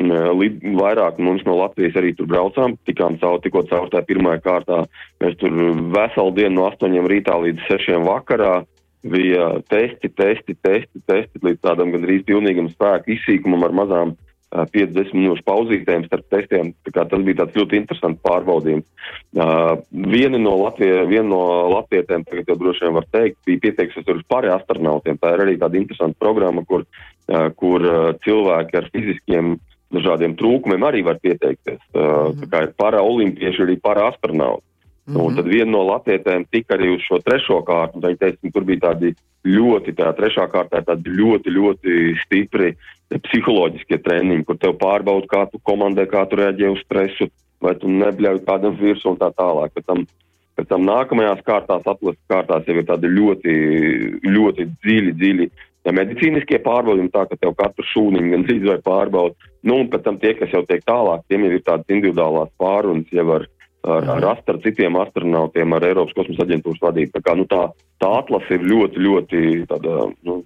Lid, 0.00 0.62
vairāk 0.64 1.18
mums 1.20 1.42
no 1.44 1.58
Latvijas 1.58 1.98
arī 2.00 2.14
tur 2.16 2.26
braucām, 2.30 2.78
tikām 2.88 3.18
caur, 3.20 3.42
tikko 3.44 3.62
caur 3.68 3.90
tā 3.92 4.00
pirmajā 4.08 4.40
kārtā. 4.42 4.78
Mēs 5.20 5.36
tur 5.40 5.52
veselu 5.92 6.32
dienu 6.38 6.56
no 6.56 6.68
8 6.70 6.96
rītā 7.12 7.36
līdz 7.42 7.68
6 7.68 8.00
vakarā 8.06 8.62
bija 9.02 9.60
testi, 9.68 10.08
testi, 10.08 10.54
testi, 10.54 11.02
testi 11.06 11.42
līdz 11.42 11.60
tādam 11.62 11.92
gandrīz 11.92 12.22
pilnīgam 12.26 12.70
spēku 12.70 13.16
izsīkumam 13.16 13.66
ar 13.66 13.74
mazām 13.74 14.14
uh, 14.14 14.64
50 14.72 15.16
minūšu 15.16 15.44
pauzītēm 15.48 16.06
starp 16.06 16.28
testiem. 16.30 16.70
Tas 16.86 17.24
bija 17.26 17.42
tāds 17.42 17.58
ļoti 17.58 17.80
interesants 17.82 18.22
pārbaudījums. 18.24 18.86
Uh, 19.34 19.82
viena 19.90 20.38
no, 20.38 20.54
Latvie, 20.62 20.92
viena 21.10 21.28
no 21.34 21.42
latvietēm, 21.74 22.24
tagad 22.28 22.54
jau 22.54 22.58
droši 22.62 22.86
vien 22.86 22.96
var 22.96 23.10
teikt, 23.10 23.40
bija 23.48 23.64
pieteikusies 23.66 24.14
uz 24.14 24.24
pārējiem 24.30 24.60
astronautiem. 24.60 25.18
Tā 25.18 25.34
ir 25.34 25.44
arī 25.46 25.58
tāda 25.60 25.80
interesanta 25.82 26.22
programma, 26.22 26.64
kur, 26.68 26.86
uh, 26.86 27.50
kur 27.58 27.88
cilvēki 28.22 28.78
ar 28.78 28.90
fiziskiem 28.94 29.56
dažādiem 29.92 30.36
trūkumiem 30.40 30.84
arī 30.88 31.02
var 31.06 31.20
pieteikties. 31.22 31.80
Uh, 31.94 32.32
mm 32.32 32.50
kā 32.52 32.66
ir 32.66 32.72
paraolimpieši, 32.76 33.62
arī 33.64 33.76
paraastronauti. 33.80 34.64
Mm 35.06 35.14
-hmm. 35.14 35.26
Un 35.26 35.36
tad 35.36 35.46
viena 35.46 35.70
no 35.70 35.82
latvietēm 35.82 36.44
tika 36.50 36.76
arī 36.76 36.94
uz 36.94 37.02
šo 37.02 37.18
trešo 37.18 37.62
kārtu. 37.62 38.00
Viņa 38.00 38.18
teica, 38.18 38.52
tur 38.54 38.64
bija 38.64 38.80
tādi 38.88 39.14
ļoti, 39.44 39.94
tā 39.98 40.12
trešā 40.14 40.46
kārtā 40.48 40.82
tādi 40.86 41.10
ļoti, 41.10 41.48
ļoti 41.50 41.90
stipri 42.24 42.74
psiholoģiskie 43.10 43.98
treniņi, 43.98 44.44
kur 44.44 44.56
tev 44.56 44.76
pārbauda, 44.78 45.26
kā 45.26 45.46
tu 45.50 45.58
komandē, 45.62 46.06
kā 46.06 46.26
tu 46.28 46.36
reaģē 46.36 46.70
uz 46.72 46.80
stresu, 46.86 47.28
vai 47.60 47.74
tu 47.74 47.88
nebļauj 47.88 48.44
kādam 48.46 48.78
virsū 48.78 49.10
un 49.12 49.18
tā 49.20 49.30
tālāk. 49.36 49.74
Pēc 49.74 49.84
tam, 49.86 50.06
pēc 50.56 50.68
tam 50.68 50.86
nākamajās 50.86 51.44
kārtās, 51.44 51.82
atlases 51.86 52.20
kārtās 52.28 52.66
jau 52.66 52.76
ir 52.76 52.86
tādi 52.88 53.10
ļoti, 53.18 53.52
ļoti 54.24 54.68
dziļi, 54.84 55.12
dziļi 55.12 55.50
ja 55.86 55.94
medicīniskie 55.96 56.60
pārbaudījumi, 56.62 57.12
tā 57.12 57.26
ka 57.28 57.38
tev 57.40 57.56
katru 57.58 57.86
šūniņu 57.92 58.34
gan 58.34 58.46
dzīvi 58.46 58.70
vai 58.70 58.78
pārbauda. 58.86 59.50
Nu, 59.62 59.78
un 59.78 59.90
pēc 59.90 60.06
tam 60.06 60.18
tie, 60.22 60.34
kas 60.38 60.50
jau 60.54 60.64
tiek 60.66 60.82
tālāk, 60.86 61.22
tiem 61.30 61.46
jau 61.46 61.52
ir 61.54 61.64
tādas 61.66 61.92
individuālās 61.94 62.50
pārunas 62.58 63.10
jau 63.14 63.26
ar, 63.36 63.44
ar, 63.86 64.08
ar, 64.16 64.26
ar 64.34 64.58
citiem 64.64 64.98
astronautiem, 64.98 65.76
ar 65.76 65.86
Eiropas 65.86 66.16
kosmosa 66.18 66.46
aģentūras 66.46 66.82
vadību. 66.82 67.12
Tā, 67.14 67.22
kā, 67.26 67.36
nu, 67.38 67.46
tā, 67.50 67.62
tā 68.02 68.10
atlase 68.22 68.58
ir 68.58 68.66
ļoti, 68.72 69.04
ļoti 69.06 69.42
tāda, 69.70 70.08
nu, 70.26 70.40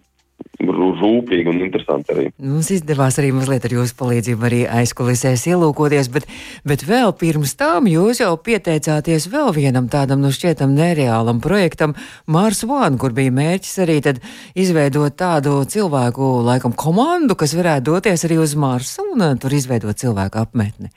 rūpīgi 0.61 1.51
un 1.51 1.61
interesanti 1.65 2.15
arī. 2.15 2.27
Mums 2.43 2.71
izdevās 2.75 3.19
arī 3.21 3.33
mazliet 3.37 3.67
ar 3.67 3.75
jūsu 3.77 3.97
palīdzību 3.99 4.49
arī 4.49 4.61
aizkulisēs 4.81 5.47
ielūkoties, 5.53 6.11
bet, 6.15 6.29
bet 6.67 6.85
vēl 6.89 7.13
pirms 7.19 7.57
tam 7.59 7.89
jūs 7.91 8.23
jau 8.23 8.33
pieteicāties 8.49 9.29
vēl 9.33 9.53
vienam 9.57 9.91
tādam, 9.93 10.23
nu 10.25 10.33
šķietam, 10.35 10.75
nereālam 10.77 11.41
projektam 11.45 11.97
Mars 12.27 12.65
One, 12.67 12.99
kur 13.01 13.15
bija 13.17 13.35
mērķis 13.35 13.81
arī 13.85 14.01
tad 14.05 14.23
izveidot 14.59 15.17
tādu 15.19 15.59
cilvēku, 15.69 16.37
laikam, 16.47 16.77
komandu, 16.77 17.37
kas 17.39 17.57
varētu 17.57 17.91
doties 17.93 18.27
arī 18.29 18.41
uz 18.43 18.57
Marsu 18.59 19.05
un 19.13 19.25
uh, 19.25 19.35
tur 19.41 19.55
izveidot 19.57 19.99
cilvēku 19.99 20.41
apmetni. 20.43 20.93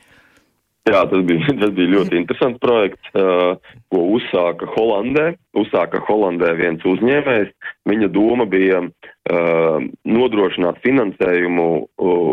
Jā, 0.89 1.03
tas 1.09 1.21
bija, 1.27 1.53
tas 1.61 1.73
bija 1.75 1.93
ļoti 1.97 2.17
interesants 2.17 2.61
projekts, 2.63 3.11
uh, 3.13 3.59
ko 3.93 4.05
uzsāka 4.15 4.69
Holandē. 4.75 5.33
Uzsāka 5.59 6.01
Holandē 6.07 6.53
viens 6.57 6.85
uzņēmējs. 6.87 7.51
Viņa 7.89 8.09
doma 8.15 8.47
bija 8.49 8.81
uh, 8.85 8.89
nodrošināt 9.29 10.79
finansējumu, 10.85 11.67
uh, 11.85 12.31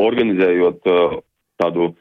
organizējot 0.00 0.86
uh, 0.86 1.18
tādu 1.60 1.90
uh, 1.90 1.96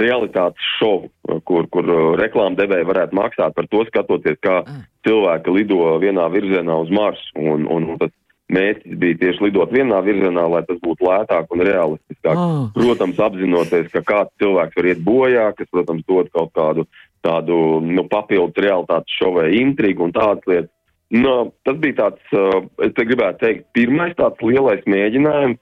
realitātes 0.00 0.72
šovu, 0.78 1.10
kur, 1.48 1.68
kur 1.72 1.92
reklāma 2.20 2.56
devēja 2.58 2.88
varētu 2.88 3.18
maksāt 3.18 3.54
par 3.58 3.68
to, 3.68 3.84
skatoties, 3.90 4.40
kā 4.40 4.62
mm. 4.62 4.82
cilvēki 5.08 5.56
lido 5.58 5.94
vienā 6.02 6.28
virzienā 6.32 6.80
uz 6.86 6.92
Marsu. 6.94 7.32
Un, 7.36 7.68
un, 7.68 7.92
un 7.92 8.00
tas 8.00 8.14
mērķis 8.52 8.98
bija 9.00 9.18
tieši 9.20 9.46
lidot 9.46 9.72
vienā 9.72 10.00
virzienā, 10.04 10.44
lai 10.50 10.62
tas 10.68 10.80
būtu 10.82 11.06
lētāk 11.08 11.54
un 11.54 11.64
realistiskāk. 11.68 12.36
Oh. 12.36 12.66
Protams, 12.76 13.20
apzinoties, 13.28 13.88
ka 13.94 14.04
kāds 14.06 14.34
cilvēks 14.42 14.78
var 14.78 14.90
iet 14.90 15.02
bojā, 15.06 15.48
kas, 15.58 15.70
protams, 15.72 16.04
dod 16.08 16.30
kaut 16.34 16.52
kādu 16.56 16.86
tādu 17.22 17.56
nu, 17.86 18.04
papildus 18.10 18.64
realitātes 18.64 19.18
šovē 19.20 19.48
intrigu 19.60 20.08
un 20.08 20.14
tādas 20.14 20.48
lietas. 20.50 20.72
Nu, 21.12 21.52
tas 21.66 21.76
bija 21.80 21.98
tāds, 21.98 22.22
uh, 22.32 22.62
es 22.80 22.94
te 22.96 23.04
gribētu 23.04 23.42
teikt, 23.42 23.66
pirmais 23.76 24.14
tāds 24.16 24.40
lielais 24.40 24.80
mēģinājums 24.88 25.58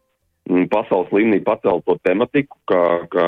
mm, 0.47 0.69
pasaules 0.71 1.11
līmenī 1.15 1.41
pacelt 1.43 1.83
to 1.89 1.97
tematiku, 2.07 2.59
ka, 2.71 2.83
ka, 3.11 3.25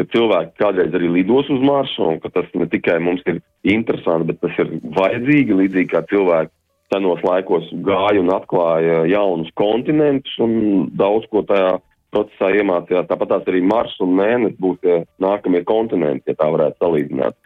ka 0.00 0.06
cilvēki 0.14 0.56
kādreiz 0.62 0.96
arī 0.96 1.10
lidos 1.18 1.50
uz 1.52 1.60
Marsu 1.60 2.06
un 2.14 2.20
ka 2.22 2.32
tas 2.32 2.48
ne 2.56 2.68
tikai 2.72 2.96
mums 3.04 3.20
ir 3.28 3.42
interesanti, 3.68 4.30
bet 4.30 4.40
tas 4.40 4.56
ir 4.64 4.72
vajadzīgi, 4.96 5.58
līdzīgi 5.60 5.92
kā 5.92 6.00
cilvēki 6.08 6.54
senos 6.94 7.20
laikos 7.26 7.68
gāja 7.84 8.22
un 8.22 8.32
atklāja 8.32 9.02
jaunus 9.10 9.52
kontinentus 9.58 10.32
un 10.42 10.86
daudz 10.96 11.26
ko 11.32 11.42
tajā 11.44 11.76
procesā 12.14 12.52
iemācījās. 12.56 13.08
Tāpat 13.10 13.32
tās 13.32 13.48
arī 13.50 13.62
Mars 13.66 13.96
un 14.00 14.14
Mēnesis 14.16 14.56
būs 14.62 14.78
tie 14.84 15.02
nākamie 15.22 15.64
kontinenti, 15.68 16.30
ja 16.30 16.38
tā 16.38 16.48
varētu 16.54 16.80
salīdzināt. 16.80 17.36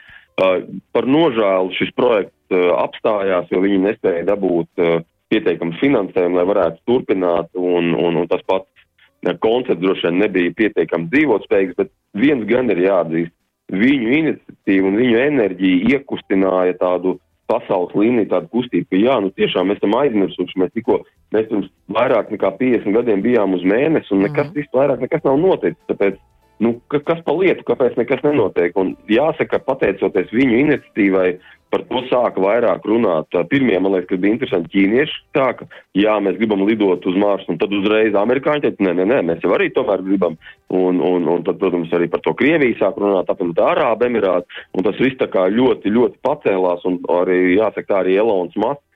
Uh, 0.41 0.63
par 0.95 1.09
nožēlu 1.11 1.75
šis 1.77 1.91
projekts 1.99 2.55
uh, 2.55 2.71
apstājās, 3.01 3.49
jo 3.51 3.61
viņi 3.65 3.81
nespēja 3.87 4.27
dabūt 4.29 4.69
uh, 4.81 5.01
pietiekamu 5.31 5.79
finansējumu, 5.81 6.37
lai 6.37 6.47
varētu 6.49 6.81
turpināt, 6.87 7.51
un, 7.55 7.95
un, 7.95 8.17
un 8.17 8.29
tas 8.29 8.43
pats 8.47 8.67
uh, 9.25 9.35
koncepts 9.41 9.83
droši 9.83 10.09
vien 10.09 10.21
nebija 10.21 10.53
pietiekami 10.57 11.09
dzīvotspējīgs, 11.13 11.77
bet 11.77 11.91
viens 12.15 12.47
gan 12.47 12.71
ir 12.71 12.85
jāatzīst. 12.85 13.35
Viņu 13.71 14.15
iniciatīva 14.19 14.89
un 14.89 14.97
viņu 14.99 15.19
enerģija 15.23 15.91
iekustināja 15.95 16.75
tādu 16.81 17.21
pasaules 17.51 17.95
līmenī 17.95 18.27
tāda 18.31 18.51
kustība, 18.51 18.89
ka 18.91 18.99
jā, 18.99 19.15
nu 19.23 19.31
tiešām 19.35 19.71
mēs 19.71 19.79
esam 19.79 19.95
aizmirsuši, 19.99 20.59
mēs 20.59 20.73
tikko, 20.75 21.01
mēs 21.35 21.47
pirms 21.51 21.71
vairāk 21.91 22.31
nekā 22.35 22.51
50 22.59 22.97
gadiem 22.99 23.23
bijām 23.23 23.55
uz 23.55 23.63
mēnesi 23.67 24.11
un 24.15 24.27
nekas 24.27 24.51
mm. 24.51 24.71
vairāk 24.75 25.03
nekas 25.07 25.25
nav 25.27 25.39
noticis, 25.39 25.79
tāpēc, 25.91 26.19
nu, 26.63 26.77
kas 26.91 27.23
pa 27.27 27.35
lietu, 27.35 27.67
kāpēc 27.67 27.99
nekas 27.99 28.23
nenotiek, 28.27 28.77
un 28.79 28.95
jāsaka, 29.11 29.63
pateicoties 29.67 30.35
viņu 30.35 30.61
iniciatīvai, 30.65 31.29
par 31.71 31.85
to 31.87 32.03
sāka 32.11 32.43
vairāk 32.43 32.85
runāt. 32.89 33.31
Pirmie, 33.51 33.77
man 33.79 33.95
liekas, 33.95 34.19
bija 34.21 34.35
interesanti 34.35 34.73
ķīnieši. 34.75 35.19
Sāka, 35.37 35.69
jā, 35.97 36.17
mēs 36.23 36.39
gribam 36.41 36.65
lidot 36.67 37.07
uz 37.07 37.19
Marsu, 37.21 37.53
un 37.53 37.61
tad 37.61 37.73
uzreiz 37.75 38.17
amerikāņi 38.19 38.67
teica, 38.67 38.87
nē, 38.87 38.95
nē, 38.99 39.07
nē, 39.13 39.21
mēs 39.31 39.47
jau 39.47 39.55
arī 39.57 39.71
tomēr 39.75 40.03
gribam. 40.07 40.37
Un, 40.75 41.01
un, 41.03 41.27
un 41.31 41.47
tad, 41.47 41.61
protams, 41.63 41.91
arī 41.97 42.11
par 42.11 42.23
to 42.27 42.35
Krieviju 42.39 42.79
sāk 42.79 42.99
runāt, 43.01 43.31
apvienot 43.31 43.63
Arābu 43.71 44.07
Emirātu, 44.07 44.63
un 44.75 44.87
tas 44.87 44.99
viss 45.03 45.19
tā 45.21 45.31
kā 45.31 45.47
ļoti, 45.51 45.95
ļoti 45.95 46.23
pacēlās, 46.27 46.87
un 46.91 47.01
arī, 47.21 47.41
jāsaka, 47.57 47.89
tā 47.89 48.01
arī 48.05 48.19
Elons 48.23 48.57
Masks 48.61 48.87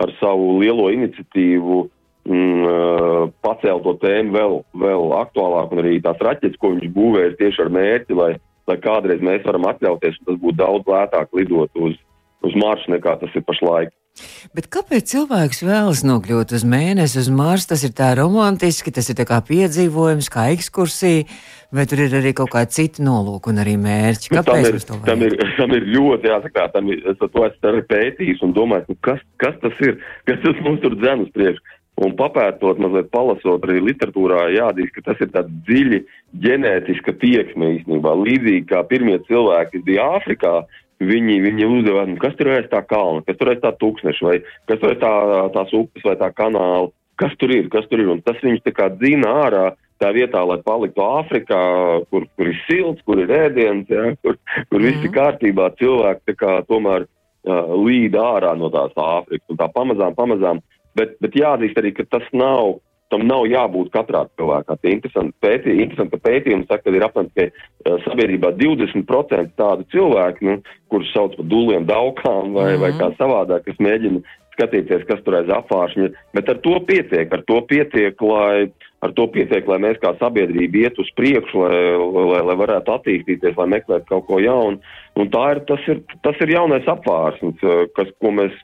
ar 0.00 0.10
savu 0.20 0.56
lielo 0.62 0.88
iniciatīvu 0.94 1.82
mm, 2.30 3.34
pacēla 3.44 3.82
to 3.84 3.94
tēmu 4.02 4.34
vēl, 4.34 4.56
vēl 4.84 5.14
aktuālāk, 5.20 5.74
un 5.74 5.82
arī 5.84 5.98
tās 6.04 6.22
raķetes, 6.24 6.58
ko 6.60 6.72
viņš 6.74 6.90
būvēja 6.94 7.36
tieši 7.40 7.64
ar 7.66 7.72
mērķi, 7.74 8.18
lai, 8.18 8.30
lai 8.70 8.78
kādreiz 8.82 9.22
mēs 9.24 9.44
varam 9.46 9.68
atļauties, 9.70 10.18
un 10.22 10.30
tas 10.30 10.40
būtu 10.42 10.58
daudz 10.62 10.90
lētāk 10.90 11.36
lidot 11.36 11.84
uz 11.84 11.98
uz 12.46 12.56
Marsu 12.60 12.94
nekā 12.94 13.18
tas 13.20 13.36
ir 13.36 13.44
pašlaik. 13.46 13.92
Bet 14.54 14.68
kāpēc 14.70 15.10
cilvēks 15.10 15.64
vēlas 15.66 16.04
nokļūt 16.06 16.52
uz 16.54 16.62
mēnesi, 16.70 17.18
uz 17.18 17.30
Marsu? 17.34 17.72
Tas 17.72 17.82
ir 17.86 17.94
tā 17.98 18.12
romantiski, 18.14 18.92
tas 18.94 19.10
ir 19.10 19.18
kā 19.26 19.40
piedzīvojums, 19.48 20.30
kā 20.30 20.46
ekskursija, 20.54 21.24
vai 21.74 21.86
tur 21.90 22.04
ir 22.04 22.14
arī 22.20 22.30
kaut 22.38 22.52
kādi 22.52 22.76
citi 22.76 23.02
nolūki 23.02 23.50
un 23.50 23.58
arī 23.64 23.74
mērķi? 23.82 24.30
Kāpēc 24.36 24.68
nu, 24.70 24.82
tam, 24.86 25.00
ir, 25.00 25.08
tam, 25.08 25.24
ir, 25.26 25.54
tam 25.58 25.74
ir 25.74 25.88
ļoti 25.96 26.30
jāsaka, 26.30 26.68
tam 26.76 26.92
ir, 26.94 27.02
es 27.10 27.18
to 27.24 27.46
esmu 27.48 27.72
arī 27.72 27.82
pētījis 27.90 28.44
un 28.46 28.54
domājis, 28.54 28.92
nu 28.92 29.00
kas, 29.08 29.24
kas 29.42 29.58
tas 29.64 29.82
ir, 29.82 29.98
kas 30.30 30.38
tas 30.46 30.62
mums 30.62 30.84
tur 30.84 30.94
dzen 31.00 31.26
uz 31.26 31.34
priekšu. 31.34 31.74
Un 32.02 32.16
papētot, 32.18 32.78
mazliet 32.82 33.10
palasot 33.14 33.66
arī 33.68 33.78
literatūrā, 33.86 34.48
jāatzīst, 34.50 34.96
ka 34.96 35.02
tas 35.12 35.20
ir 35.22 35.28
tāds 35.30 35.52
dziļi 35.66 36.00
ģenētiska 36.42 37.14
tieksme 37.20 37.68
īstenībā. 37.76 38.16
Līdzīgi 38.18 38.64
kā 38.72 38.80
pirmie 38.90 39.20
cilvēki 39.28 39.84
bija 39.86 40.08
Āfrikā, 40.16 40.56
Viņi, 41.02 41.40
viņi 41.42 41.66
uzdeva, 41.66 42.04
nu, 42.06 42.18
kas 42.22 42.36
tur 42.38 42.52
aiz 42.54 42.68
tā 42.70 42.80
kalna, 42.86 43.24
kas 43.26 43.38
tur 43.40 43.50
ir 43.50 43.62
tā 43.62 43.72
tūkstneša, 43.80 44.26
vai 44.26 44.36
kas 44.70 44.78
tur 44.82 44.92
ir 44.94 45.00
tā, 45.02 45.14
tās 45.56 45.72
upes 45.74 46.04
vai 46.06 46.14
tā 46.20 46.28
kanāla, 46.30 46.92
kas 47.20 47.34
tur 47.40 47.50
ir, 47.54 47.66
kas 47.72 47.88
tur 47.90 48.02
ir. 48.02 48.12
Un 48.14 48.22
tas 48.24 48.38
viņus 48.42 48.62
tā 48.64 48.74
kā 48.76 48.86
dzina 48.94 49.32
ārā 49.44 49.64
tā 50.02 50.12
vietā, 50.14 50.42
lai 50.46 50.60
paliktu 50.62 51.02
Āfrikā, 51.02 51.60
kur, 52.10 52.28
kur 52.36 52.50
ir 52.50 52.60
silts, 52.68 53.02
kur 53.06 53.20
ir 53.22 53.32
ēdiens, 53.34 53.90
ja, 53.90 54.12
kur, 54.22 54.38
kur 54.70 54.80
mm. 54.80 54.86
viss 54.86 55.02
ir 55.02 55.10
mhm. 55.10 55.16
kārtībā, 55.18 55.68
cilvēki 55.80 56.30
tā 56.30 56.36
kā 56.38 56.56
tomēr 56.70 57.06
uh, 57.06 57.74
līd 57.74 58.18
ārā 58.18 58.54
no 58.58 58.70
tās 58.74 58.94
Āfrikas. 58.94 59.46
Un 59.50 59.60
tā 59.60 59.70
pamazām, 59.74 60.16
pamazām, 60.18 60.62
bet, 60.98 61.16
bet 61.24 61.38
jāatzīst 61.38 61.78
arī, 61.80 61.94
ka 61.96 62.06
tas 62.10 62.26
nav 62.36 62.78
tam 63.14 63.26
nav 63.30 63.46
jābūt 63.50 63.92
katrā 63.94 64.24
cilvēkā. 64.34 64.78
Tie 64.82 64.94
interesanti, 64.96 65.36
pētī, 65.44 65.78
interesanti 65.84 66.20
pētījumi 66.24 66.66
saka, 66.68 66.88
ka 66.88 66.94
ir 66.94 67.06
apmēram 67.06 67.30
uh, 67.38 67.98
sabiedrībā 68.08 68.54
20% 68.58 69.54
tādu 69.60 69.86
cilvēku, 69.94 70.48
nu, 70.48 70.56
kurus 70.92 71.12
sauc 71.14 71.36
par 71.38 71.50
duliem 71.50 71.86
daukām 71.90 72.56
vai, 72.56 72.72
mm 72.74 72.82
vai 72.84 72.90
kā 72.98 73.12
savādāk, 73.16 73.64
kas 73.68 73.78
mēģina 73.80 74.20
skatīties, 74.54 75.04
kas 75.08 75.22
tur 75.24 75.38
aiz 75.38 75.50
apvāršņa, 75.50 76.10
bet 76.36 76.50
ar 76.50 76.58
to 76.64 76.74
pietiek, 76.88 77.30
ar 77.32 77.42
to 77.48 77.60
pietiek, 77.70 78.20
lai, 78.22 78.68
ar 79.04 79.14
to 79.16 79.26
pietiek, 79.34 79.66
lai 79.70 79.78
mēs 79.82 79.98
kā 80.02 80.14
sabiedrība 80.20 80.84
iet 80.84 81.00
uz 81.02 81.10
priekšu, 81.18 81.64
lai, 81.64 81.80
lai, 82.30 82.42
lai 82.50 82.56
varētu 82.62 82.94
attīstīties, 82.94 83.56
lai 83.58 83.68
meklētu 83.74 84.10
kaut 84.10 84.26
ko 84.28 84.40
jaunu. 84.42 84.80
Un 85.20 85.30
tā 85.34 85.44
ir, 85.54 85.62
tas 85.70 85.82
ir, 85.90 86.02
tas 86.26 86.38
ir 86.44 86.54
jaunais 86.54 86.86
apvārsnis, 86.90 87.62
kas, 87.98 88.10
ko 88.22 88.34
mēs 88.34 88.54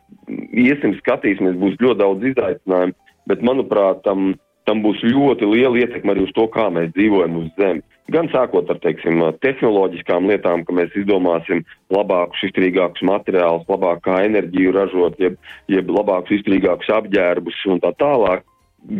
iesim 0.51 0.97
skatīsimies, 1.01 1.59
būs 1.61 1.79
ļoti 1.83 2.03
daudz 2.03 2.31
izaicinājumu, 2.33 2.99
bet 3.31 3.45
manuprāt, 3.47 4.03
tam, 4.07 4.35
tam 4.69 4.83
būs 4.85 5.03
ļoti 5.07 5.49
liela 5.49 5.79
ietekme 5.81 6.15
arī 6.15 6.27
uz 6.27 6.35
to, 6.37 6.47
kā 6.53 6.69
mēs 6.75 6.93
dzīvojam 6.97 7.41
uz 7.41 7.49
Zemes. 7.61 7.87
Gan 8.11 8.27
sākot 8.33 8.67
ar 8.73 8.79
teiksim, 8.83 9.21
tehnoloģiskām 9.39 10.27
lietām, 10.27 10.65
ka 10.67 10.75
mēs 10.75 10.95
izdomāsim 10.99 11.61
labākus, 11.95 12.43
izturīgākus 12.49 13.05
materiālus, 13.07 13.69
labāk 13.71 14.03
kā 14.07 14.17
enerģiju 14.27 14.73
ražot, 14.75 15.21
jeb, 15.23 15.37
jeb 15.71 15.93
labākus, 15.95 16.41
izturīgākus 16.41 16.91
apģērbus 16.97 17.61
un 17.71 17.79
tā 17.85 17.93
tālāk. 18.03 18.43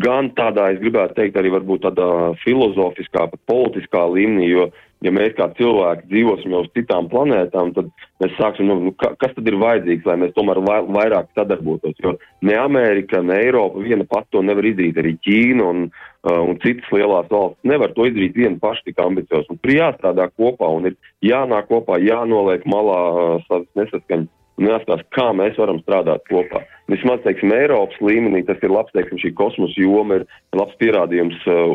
Gan 0.05 0.29
tādā, 0.37 0.69
es 0.75 0.79
gribētu 0.83 1.17
teikt, 1.17 1.41
arī 1.41 1.51
varbūt 1.57 1.89
tādā 1.89 2.11
filozofiskā, 2.45 3.27
pat 3.33 3.43
politiskā 3.51 4.05
līmenī, 4.13 4.51
jo 4.53 4.69
ja 5.05 5.13
mēs 5.15 5.35
kā 5.39 5.49
cilvēki 5.57 6.09
dzīvosim 6.11 6.55
jau 6.55 6.63
uz 6.65 6.71
citām 6.77 7.09
planētām, 7.13 7.73
tad 7.77 7.89
mēs 8.23 8.35
sāksim, 8.37 8.69
nu, 8.69 8.77
nu 8.89 8.95
ka, 9.01 9.13
kas 9.21 9.35
tad 9.37 9.49
ir 9.49 9.59
vajadzīgs, 9.61 10.07
lai 10.09 10.17
mēs 10.25 10.35
tomēr 10.37 10.61
vai, 10.67 10.81
vairāk 10.99 11.31
sadarbotos. 11.39 11.97
Jo 12.05 12.17
ne 12.47 12.57
Amerika, 12.61 13.23
ne 13.25 13.39
Eiropa 13.45 13.85
viena 13.85 14.07
pat 14.09 14.29
to 14.31 14.45
nevar 14.45 14.69
izdarīt, 14.69 15.01
arī 15.01 15.15
Ķīna 15.25 15.69
un, 15.73 15.87
uh, 15.89 16.43
un 16.45 16.61
citas 16.65 16.91
lielās 16.95 17.31
valsts 17.33 17.71
nevar 17.73 17.95
to 17.97 18.09
izdarīt 18.11 18.37
viena 18.37 18.61
paša 18.61 18.91
tik 18.91 19.01
ambiciozi. 19.01 19.57
Tur 19.63 19.77
jāstrādā 19.77 20.29
kopā 20.35 20.69
un 20.77 20.93
ir 20.93 21.01
jānāk 21.25 21.71
kopā, 21.73 22.01
jānoliek 22.05 22.69
malā 22.69 23.01
uh, 23.09 23.49
savas 23.49 23.69
nesaskaņas 23.81 24.37
un 24.61 24.69
jāskatās, 24.69 25.07
kā 25.17 25.31
mēs 25.37 25.57
varam 25.57 25.81
strādāt 25.81 26.27
kopā. 26.29 26.61
Vismaz, 26.91 27.23
teiksim, 27.25 27.53
Eiropas 27.55 27.97
līmenī 28.05 28.43
tas 28.45 28.61
ir 28.67 28.73
labs, 28.75 28.93
teiksim, 28.93 29.21
šī 29.23 29.33
kosmosa 29.39 29.79
joma 29.81 30.21
ir 30.21 30.27
labs 30.59 30.77
pierādījums 30.83 31.39
uh, 31.49 31.73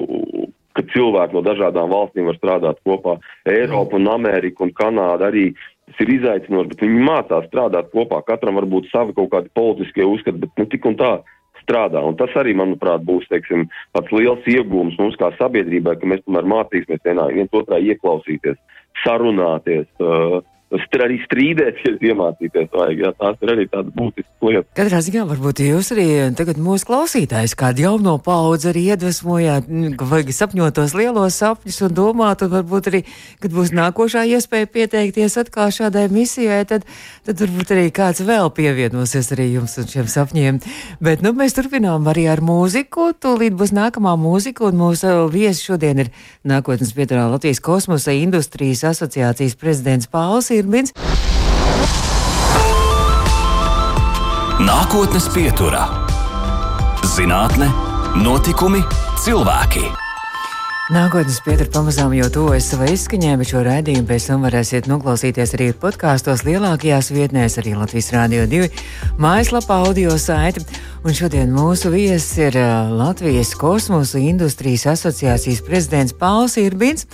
ka 0.76 0.84
cilvēki 0.92 1.38
no 1.38 1.44
dažādām 1.46 1.92
valstīm 1.92 2.30
var 2.30 2.38
strādāt 2.40 2.82
kopā. 2.88 3.18
Eiropa 3.50 4.00
un 4.00 4.10
Amerika 4.12 4.66
un 4.66 4.74
Kanāda 4.76 5.30
arī 5.32 5.52
tas 5.86 6.02
ir 6.04 6.16
izaicinoši, 6.18 6.72
bet 6.74 6.84
viņi 6.84 7.06
mācās 7.08 7.48
strādāt 7.50 7.92
kopā. 7.94 8.22
Katram 8.28 8.60
var 8.60 8.68
būt 8.70 8.90
savi 8.92 9.16
kaut 9.18 9.32
kādi 9.34 9.52
politiskie 9.56 10.06
uzskati, 10.08 10.42
bet 10.44 10.62
nu 10.62 10.68
tik 10.70 10.88
un 10.90 10.98
tā 11.00 11.12
strādā. 11.62 12.02
Un 12.06 12.18
tas 12.20 12.34
arī, 12.40 12.56
manuprāt, 12.58 13.06
būs 13.06 13.28
teiksim, 13.32 13.68
tāds 13.96 14.12
liels 14.14 14.50
iegūms 14.50 14.98
mums 15.02 15.18
kā 15.22 15.32
sabiedrībai, 15.40 15.98
ka 16.02 16.10
mēs 16.10 16.26
tomēr 16.26 16.50
mācīsimies 16.52 17.06
vienā, 17.06 17.30
viens 17.34 17.56
otrā 17.56 17.80
ieklausīties, 17.82 18.60
sarunāties. 19.06 19.88
Uh, 20.02 20.42
arī 20.74 21.20
strīdēties, 21.24 22.00
iemācīties 22.02 22.70
vajag. 22.74 23.02
Jā, 23.04 23.12
tās 23.20 23.42
ir 23.44 23.52
arī 23.54 23.66
tādas 23.70 23.94
būtiskas 23.96 24.48
lietas. 24.48 24.70
Katrā 24.78 25.02
ziņā 25.06 25.26
varbūt 25.30 25.62
jūs 25.66 25.92
arī 25.94 26.08
tagad 26.38 26.60
mūsu 26.62 26.88
klausītājs 26.90 27.56
kādu 27.60 27.86
jauno 27.86 28.16
paudzi 28.24 28.72
arī 28.72 28.86
iedvesmojāt, 28.96 29.70
ka 30.00 30.08
vajag 30.10 30.32
sapņot 30.36 30.78
tos 30.80 30.96
lielos 30.98 31.38
sapņus 31.42 31.82
un 31.88 31.96
domāt, 31.96 32.44
un 32.46 32.54
varbūt 32.56 32.90
arī, 32.92 33.04
kad 33.44 33.54
būs 33.54 33.74
nākošā 33.78 34.26
iespēja 34.36 34.72
pieteikties 34.72 35.38
atkal 35.44 35.72
šādai 35.76 36.08
misijai, 36.14 36.64
tad, 36.70 36.88
tad 37.28 37.44
varbūt 37.44 37.76
arī 37.76 37.86
kāds 37.96 38.24
vēl 38.26 38.50
pievienosies 38.56 39.32
arī 39.36 39.52
jums 39.54 39.78
un 39.82 39.90
šiem 39.92 40.10
sapņiem. 40.12 40.62
Bet, 41.04 41.24
nu, 41.26 41.36
mēs 41.38 41.58
turpinām 41.58 42.10
arī 42.12 42.28
ar 42.32 42.42
mūziku. 42.46 43.12
Tūlīt 43.22 43.56
būs 43.58 43.76
nākamā 43.76 44.16
mūzika, 44.20 44.70
un 44.70 44.80
mūsu 44.82 45.14
viesi 45.34 45.70
šodien 45.70 46.06
ir 46.06 46.12
nākotnes 46.48 46.94
pieturā 46.96 47.28
Latvijas 47.32 47.62
kosmosa 47.64 48.16
industrijas 48.16 48.86
asociācijas 48.90 49.58
prezidents 49.60 50.10
Pauls 50.12 50.52
Irbins. 50.56 50.96
Nākotnes 54.66 55.28
pieturā- 55.36 55.84
zinātne, 57.16 57.70
notikumi, 58.24 58.82
cilvēki. 59.26 60.05
Nākotnes 60.94 61.40
pietur 61.42 61.66
pamazām 61.74 62.12
jau 62.14 62.28
tuvojas 62.30 62.68
savai 62.70 62.92
izskaņai, 62.94 63.32
bet 63.42 63.50
šo 63.50 63.64
raidījumu 63.66 64.06
pēc 64.06 64.28
tam 64.30 64.44
varēsiet 64.46 64.86
noklausīties 64.86 65.56
arī 65.58 65.72
podkāstos 65.82 66.44
lielākajās 66.46 67.10
vietnēs, 67.10 67.56
arī 67.58 67.74
Latvijas 67.74 68.12
Rādio 68.14 68.44
2 68.52 68.68
mājaslapā 69.18 69.80
audio 69.88 70.14
saiti. 70.22 70.62
Un 71.02 71.18
šodien 71.18 71.50
mūsu 71.50 71.90
viesis 71.90 72.30
ir 72.38 72.60
Latvijas 72.94 73.56
kosmosa 73.58 74.22
industrijas 74.22 74.86
asociācijas 74.94 75.66
prezidents 75.66 76.14
Pauls 76.22 76.60
Irbins. 76.62 77.10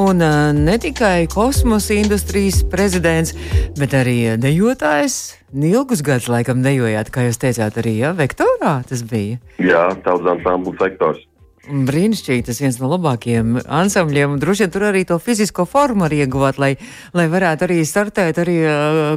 Un 0.00 0.24
ne 0.56 0.80
tikai 0.80 1.28
kosmosa 1.28 2.00
industrijas 2.00 2.62
prezidents, 2.72 3.36
bet 3.76 4.00
arī 4.00 4.38
dejotājs. 4.40 5.36
Ilgus 5.52 6.00
gadus 6.06 6.32
laikam 6.32 6.64
dejojāt, 6.64 7.12
kā 7.12 7.28
jūs 7.28 7.42
teicāt, 7.42 7.76
arī 7.84 7.98
ja, 8.00 8.14
vektorā 8.16 8.78
tas 8.88 9.04
bija. 9.04 9.42
Jā, 9.60 9.90
tautsdāmas 10.06 10.48
ambulants 10.48 10.88
vektors. 10.88 11.26
Brīnišķīgi, 11.70 12.44
tas 12.48 12.58
viens 12.62 12.78
no 12.80 12.90
labākajiem 12.90 13.60
ansambļiem. 13.62 14.36
Droši 14.42 14.64
vien 14.64 14.74
tur 14.74 14.86
arī 14.88 15.04
to 15.08 15.18
fizisko 15.22 15.66
formu 15.68 16.06
arī 16.08 16.24
ieguvāt, 16.24 16.58
lai, 16.62 16.72
lai 17.16 17.26
varētu 17.30 17.66
arī 17.68 17.78
startēt 17.86 18.40
arī 18.42 18.56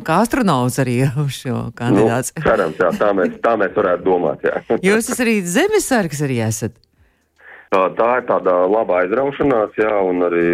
kā 0.05 0.21
astronauts 0.21 0.79
arī 0.83 0.99
šo 1.41 1.67
kandidātu. 1.77 2.37
Nu, 2.37 2.45
cerams, 2.45 2.79
jā, 2.79 2.93
tā 3.01 3.11
mēs, 3.17 3.35
tā 3.43 3.57
mēs 3.59 3.75
varētu 3.77 4.07
domāt. 4.07 4.45
Jā. 4.45 4.63
Jūs 4.89 5.11
tas 5.11 5.23
arī 5.25 5.39
zemesargs 5.41 6.23
arī 6.27 6.39
esat. 6.45 6.77
Tā, 7.73 7.87
tā 7.97 8.09
ir 8.19 8.25
tāda 8.29 8.53
laba 8.69 8.99
aizraušanās, 9.01 9.73
jā, 9.81 9.93
un 10.05 10.21
arī 10.27 10.49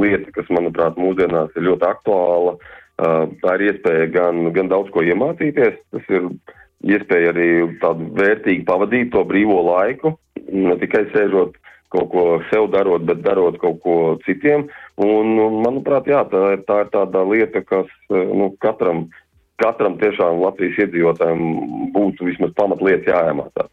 lieta, 0.00 0.32
kas, 0.32 0.48
manuprāt, 0.54 0.96
mūsdienās 0.96 1.52
ir 1.58 1.66
ļoti 1.66 1.84
aktuāla. 1.90 2.54
Tā 2.98 3.56
ir 3.58 3.66
iespēja 3.66 4.06
gan, 4.14 4.48
gan 4.56 4.70
daudz 4.72 4.88
ko 4.94 5.04
iemācīties, 5.04 5.76
tas 5.92 6.08
ir 6.08 6.30
iespēja 6.86 7.32
arī 7.34 7.48
tādu 7.82 8.10
vērtīgi 8.18 8.66
pavadīt 8.68 9.10
to 9.14 9.24
brīvo 9.26 9.60
laiku, 9.66 10.14
ne 10.52 10.76
tikai 10.78 11.08
sēžot 11.14 11.56
kaut 11.92 12.10
ko 12.12 12.24
sev 12.50 12.68
darot, 12.72 13.06
bet 13.08 13.22
darot 13.24 13.56
kaut 13.62 13.80
ko 13.84 13.96
citiem. 14.26 14.66
Un, 15.00 15.32
manuprāt, 15.64 16.10
jā, 16.10 16.20
tā, 16.28 16.42
ir, 16.56 16.62
tā 16.68 16.82
ir 16.84 16.92
tāda 16.92 17.24
lieta, 17.24 17.62
kas 17.64 17.88
nu, 18.12 18.50
katram, 18.60 19.06
katram 19.62 19.96
tiešām 20.00 20.42
Latvijas 20.44 20.84
iedzīvotājiem 20.84 21.42
būtu 21.96 22.28
vismaz 22.28 22.52
pamatlieta 22.60 23.14
jāiemācās. 23.14 23.72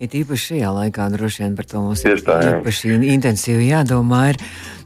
Ir 0.00 0.14
īpaši 0.16 0.54
šajā 0.54 0.68
laikā 0.72 1.06
droši 1.12 1.42
vien 1.42 1.56
par 1.58 1.66
to 1.68 1.80
mums 1.84 2.00
ir 2.08 2.16
īpaši 2.16 2.94
intensīvi 3.12 3.66
jādomā. 3.68 4.30
Ir. 4.30 4.38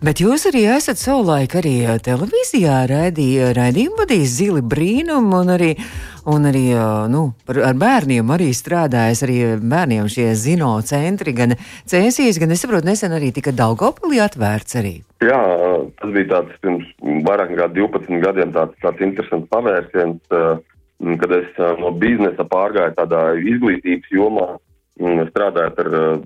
Bet 0.02 0.18
jūs 0.18 0.48
arī 0.50 0.64
esat 0.74 0.98
savulaik 0.98 1.54
arī 1.60 1.74
televīzijā 2.02 2.80
raidīja, 2.90 3.52
raidījumu 3.54 4.00
vadījis 4.00 4.32
zili 4.40 4.64
brīnumu 4.72 5.38
un 5.38 5.52
arī, 5.54 5.68
un 6.26 6.50
arī 6.50 6.64
nu, 7.14 7.22
par, 7.46 7.62
ar 7.70 7.78
bērniem 7.78 8.34
arī 8.34 8.50
strādājis, 8.58 9.22
arī 9.28 9.38
bērniem 9.62 10.10
šie 10.10 10.26
zino 10.34 10.72
centri, 10.82 11.36
gan 11.38 11.54
cēsīs, 11.86 12.42
gan 12.42 12.50
es 12.50 12.66
saprotu, 12.66 12.90
nesen 12.90 13.14
arī 13.14 13.30
tika 13.38 13.54
Daugopilī 13.54 14.18
atvērts 14.26 14.82
arī. 14.82 14.96
Jā, 15.22 15.40
tas 16.02 16.10
bija 16.18 16.32
tāds 16.34 16.58
pirms 16.66 16.90
vairāk 17.30 17.54
nekā 17.54 17.70
12 17.78 18.18
gadiem 18.26 18.50
tāds, 18.58 18.74
tāds 18.82 19.06
interesants 19.06 19.46
pavērsiens, 19.54 20.20
kad 21.22 21.38
es 21.38 21.64
no 21.78 21.94
biznesa 22.02 22.50
pārgāju 22.50 22.98
tādā 22.98 23.26
izglītības 23.54 24.10
jomā 24.18 24.50
strādājot 25.00 25.80
ar 25.82 25.90
uh, 25.90 26.24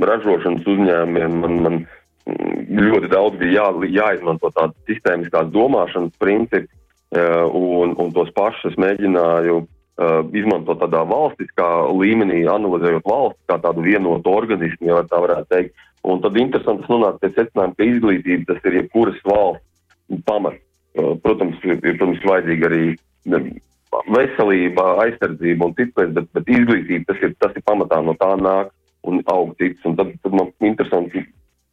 ražošanas 0.00 0.66
uzņēmumiem, 0.66 1.36
man, 1.42 1.60
man 1.64 1.78
ļoti 2.24 3.10
daudz 3.12 3.38
bija 3.40 3.66
jā, 3.66 3.88
jāizmanto 3.98 4.50
tādas 4.54 4.76
sistēmiskās 4.88 5.50
domāšanas 5.52 6.14
principi, 6.22 6.70
uh, 7.16 7.44
un, 7.50 7.94
un 8.00 8.12
tos 8.14 8.30
pašus 8.36 8.78
mēģināju 8.80 9.58
uh, 9.60 10.20
izmantot 10.36 10.80
tādā 10.82 11.02
valstiskā 11.10 11.68
līmenī, 11.92 12.44
analizējot 12.48 13.04
valsts 13.08 13.50
kā 13.50 13.58
tādu 13.62 13.84
vienotu 13.84 14.32
organismu, 14.32 14.88
ja 14.88 15.02
tā 15.10 15.20
varētu 15.24 15.50
teikt. 15.50 15.84
Un 16.04 16.20
tad 16.20 16.36
interesanti 16.36 16.84
nonākt 16.92 17.22
pie 17.22 17.30
secinājuma, 17.32 17.76
ka 17.78 17.86
izglītība 17.88 18.50
tas 18.50 18.66
ir 18.68 18.82
jebkuras 18.82 19.20
valsts 19.24 20.24
pamats. 20.28 20.60
Protams, 20.94 21.56
ir 21.64 21.80
protams, 21.80 22.20
vajadzīga 22.22 22.68
arī 22.68 22.82
veselība, 24.14 24.86
aizsardzība 25.04 25.68
un 25.68 25.74
citas, 25.78 26.12
bet, 26.16 26.28
bet 26.36 26.50
izglītība 26.50 27.08
tas 27.10 27.22
ir, 27.22 27.34
tas 27.42 27.56
ir 27.56 27.64
pamatā 27.68 28.00
no 28.04 28.16
tā 28.20 28.34
nāk 28.40 28.72
un 29.08 29.20
aug 29.32 29.54
cits. 29.60 29.84
Un 29.88 29.96
tad, 29.98 30.12
tad 30.24 30.36
man 30.36 30.52
interesanti 30.64 31.24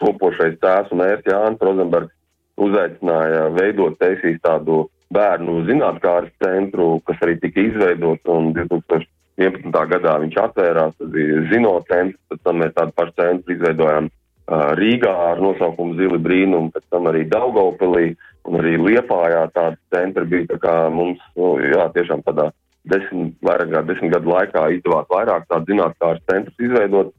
topošais 0.02 0.58
tēvs 0.64 0.94
un 0.96 1.04
ērts 1.06 1.30
Jānis 1.30 1.64
Rozenbergs 1.66 2.16
uzaicināja 2.62 3.48
veidot 3.56 3.98
teisīs 4.02 4.40
tādu 4.46 4.86
bērnu 5.14 5.66
zinātkāras 5.68 6.32
centru, 6.44 7.00
kas 7.08 7.20
arī 7.26 7.38
tika 7.42 7.64
izveidots 7.68 8.32
un 8.32 8.52
2011. 8.56 9.76
gadā 9.94 10.18
viņš 10.24 10.40
atvērās, 10.46 10.96
tas 10.98 11.12
bija 11.14 11.46
zinot 11.52 11.88
centrs, 11.92 12.20
pēc 12.30 12.44
tam 12.46 12.62
mēs 12.62 12.76
tādu 12.78 12.96
pašu 12.98 13.18
centru 13.20 13.56
izveidojām 13.56 14.10
Rīgā 14.50 15.12
ar 15.32 15.42
nosaukumu 15.44 15.96
Zili 16.00 16.18
brīnumu, 16.20 16.72
pēc 16.74 16.88
tam 16.92 17.08
arī 17.12 17.24
Daugaupilī. 17.30 18.12
Uh, 18.12 18.32
un 18.48 18.60
arī 18.62 18.78
Liepājā 18.80 19.46
tāda 19.56 19.78
centra 19.94 20.26
bija 20.28 20.50
tā 20.54 20.60
kā 20.62 20.76
mums, 20.94 21.22
nu, 21.38 21.54
jā, 21.62 21.88
tiešām 21.96 22.24
tādā 22.26 22.50
desmit, 22.90 23.36
vairāk 23.46 23.74
kā 23.74 23.82
desmit 23.90 24.16
gadu 24.16 24.32
laikā 24.32 24.68
izdevās 24.78 25.10
vairāk 25.12 25.46
tādu 25.50 25.74
zinātnākāras 25.74 26.24
centrus 26.30 26.66
izveidot, 26.66 27.12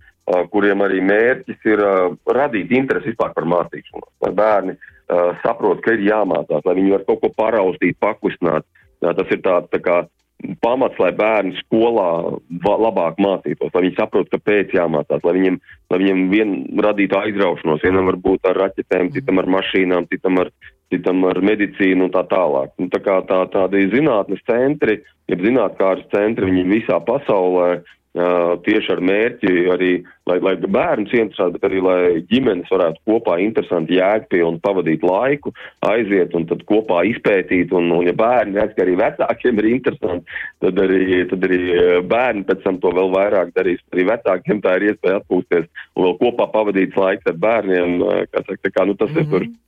kuriem 0.55 0.83
arī 0.87 1.03
mērķis 1.03 1.69
ir 1.71 1.83
radīt 2.39 2.75
interesi 2.75 3.11
vispār 3.11 3.35
par 3.37 3.47
mācīšanos, 3.53 4.11
lai 4.23 4.33
bērni 4.39 4.77
saprot, 5.43 5.83
ka 5.85 5.95
ir 5.95 6.05
jāmācās, 6.09 6.63
lai 6.67 6.77
viņi 6.79 6.95
var 6.95 7.07
kaut 7.07 7.23
ko 7.23 7.31
paraustīt, 7.37 7.99
pakustināt. 8.03 8.67
Tas 9.03 9.33
ir 9.35 9.41
tāds 9.43 9.71
tā 9.71 9.81
kā 9.83 9.97
pamats, 10.63 10.99
lai 11.01 11.11
bērni 11.17 11.55
skolā 11.61 12.09
labāk 12.63 13.19
mācītos, 13.23 13.73
lai 13.75 13.85
viņi 13.87 13.97
saprotu, 13.99 14.33
kāpēc 14.35 14.75
jāmācās, 14.77 15.23
lai 15.27 15.35
viņiem, 15.39 15.59
lai 15.93 16.01
viņiem 16.03 16.23
vien 16.33 16.55
radītu 16.87 17.19
aizraušanos, 17.19 17.83
vienam 17.85 18.11
varbūt 18.11 18.51
ar 18.51 18.61
raķetēm, 18.65 19.13
citam 19.17 19.43
ar 19.43 19.51
mašīnām, 19.57 20.09
citam 20.13 20.43
ar, 20.43 20.53
citam 20.93 21.25
ar 21.31 21.41
medicīnu 21.45 22.09
un 22.09 22.15
tā 22.15 22.25
tālāk. 22.31 22.75
Un 22.83 22.91
tā 22.93 23.03
kā 23.05 23.21
tā, 23.29 23.43
tādi 23.55 23.87
zinātnes 23.95 24.43
centri, 24.49 25.01
ja 25.31 25.41
zinātkāras 25.41 26.07
centri, 26.15 26.51
viņi 26.51 26.69
visā 26.71 26.99
pasaulē 27.07 27.83
tieši 28.13 28.93
ar 28.93 29.01
mērķi 29.01 29.53
arī, 29.73 29.93
lai, 30.29 30.37
lai 30.45 30.53
bērns 30.61 31.15
interesētu, 31.17 31.57
bet 31.57 31.65
arī, 31.65 31.79
lai 31.81 32.01
ģimenes 32.29 32.69
varētu 32.69 33.01
kopā 33.09 33.39
interesanti 33.41 33.97
jēgpilni 33.97 34.61
pavadīt 34.61 35.03
laiku, 35.07 35.55
aiziet 35.89 36.37
un 36.37 36.45
tad 36.51 36.65
kopā 36.69 37.07
izpētīt, 37.09 37.73
un, 37.73 37.89
un 37.97 38.05
ja 38.05 38.13
bērni 38.13 38.61
redz, 38.61 38.77
ka 38.77 38.85
arī 38.85 38.99
vecākiem 39.01 39.63
ir 39.63 39.71
interesanti, 39.71 40.39
tad 40.61 40.83
arī, 40.85 41.23
tad 41.33 41.49
arī 41.49 41.63
bērni 42.13 42.45
pēc 42.51 42.63
tam 42.67 42.83
to 42.85 42.93
vēl 42.93 43.13
vairāk 43.17 43.57
darīs. 43.57 43.81
Arī 43.97 44.07
vecākiem 44.13 44.61
tā 44.61 44.77
ir 44.77 44.91
iespēja 44.93 45.23
atpūsties 45.23 45.69
un 45.97 46.09
vēl 46.09 46.17
kopā 46.21 46.51
pavadīt 46.53 46.97
laiku 47.01 47.33
ar 47.33 47.43
bērniem, 47.49 47.99
kā 48.29 48.45
saka, 48.45 48.61
tā 48.61 48.77
kā, 48.77 48.87
nu 48.87 48.95
tas 48.95 49.09
mm 49.09 49.17
-hmm. 49.17 49.25
ir 49.25 49.31
tur 49.33 49.49
mhm. 49.49 49.61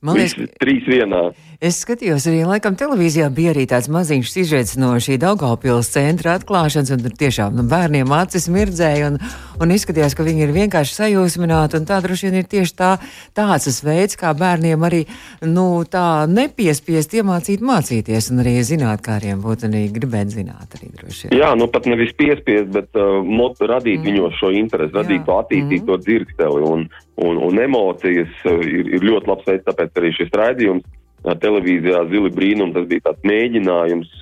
Man 0.00 0.16
liekas, 0.16 0.32
Visi, 0.38 0.48
trīs 0.56 0.86
vienā. 0.88 1.18
Es 1.60 1.82
skatījos, 1.82 2.24
arī 2.30 2.38
laikam 2.48 2.72
televīzijā 2.80 3.26
bija 3.36 3.50
arī 3.52 3.66
tāds 3.68 3.90
maziņš 3.92 4.30
sižets 4.32 4.78
no 4.80 4.94
šī 4.96 5.18
Daugavpils 5.20 5.90
centra 5.92 6.38
atklāšanas, 6.38 6.94
un 6.94 7.02
tur 7.04 7.12
tiešām 7.20 7.58
nu, 7.58 7.66
bērniem 7.68 8.14
acis 8.16 8.46
mirdzēja, 8.48 9.10
un, 9.10 9.18
un 9.60 9.74
izskatījās, 9.74 10.16
ka 10.16 10.24
viņi 10.24 10.46
ir 10.46 10.54
vienkārši 10.56 10.96
sajūsmināti, 11.02 11.76
un 11.76 11.88
tā 11.90 11.98
droši 12.00 12.30
vien 12.30 12.38
ir 12.40 12.48
tieši 12.48 12.72
tā, 12.78 12.94
tāds 13.36 13.82
veids, 13.84 14.16
kā 14.16 14.32
bērniem 14.40 14.88
arī, 14.88 15.02
nu, 15.44 15.66
tā 15.84 16.24
nepiespiest 16.32 17.18
iemācīt 17.20 17.60
mācīties, 17.60 18.30
un 18.32 18.40
arī 18.40 18.56
zinātkāriem 18.64 19.44
būtu 19.44 19.68
arī 19.68 19.84
gribēt 19.92 20.32
zināt 20.32 20.80
arī 20.80 20.88
droši 20.96 21.28
vien. 21.28 21.36
Jā, 21.42 21.52
nu 21.60 21.68
pat 21.68 21.84
nevis 21.92 22.16
piespiest, 22.16 22.72
bet 22.72 22.88
uh, 22.96 23.20
mot, 23.20 23.60
radīt 23.60 24.00
mm. 24.00 24.08
viņos 24.08 24.40
šo 24.40 24.54
interesi, 24.56 24.96
radīt 24.96 25.20
Jā. 25.20 25.28
to 25.28 25.38
attīstīt 25.44 25.84
mm. 25.84 25.88
to 25.92 26.00
dzirksteli, 26.08 26.64
un, 26.72 26.88
un, 27.26 27.42
un 27.48 27.60
emocijas 27.62 28.32
uh, 28.48 28.64
ir, 28.64 28.88
ir 28.96 29.06
ļoti 29.06 29.30
labs 29.30 29.46
veids, 29.48 29.66
tāpēc 29.68 30.00
arī 30.00 30.14
šis 30.16 30.34
raidījums 30.36 30.88
televīzijā 31.20 32.06
Zili 32.08 32.32
brīnum, 32.32 32.72
tas 32.74 32.88
bija 32.88 33.10
tāds 33.10 33.28
mēģinājums, 33.28 34.12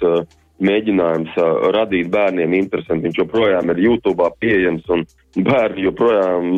mēģinājums 0.58 1.36
radīt 1.76 2.10
bērniem 2.10 2.56
interesanti. 2.58 3.06
Viņš 3.06 3.20
joprojām 3.22 3.70
ir 3.70 3.82
YouTube 3.84 4.26
pieejams 4.42 4.88
un 4.90 5.04
bērni 5.36 5.86
joprojām 5.86 6.48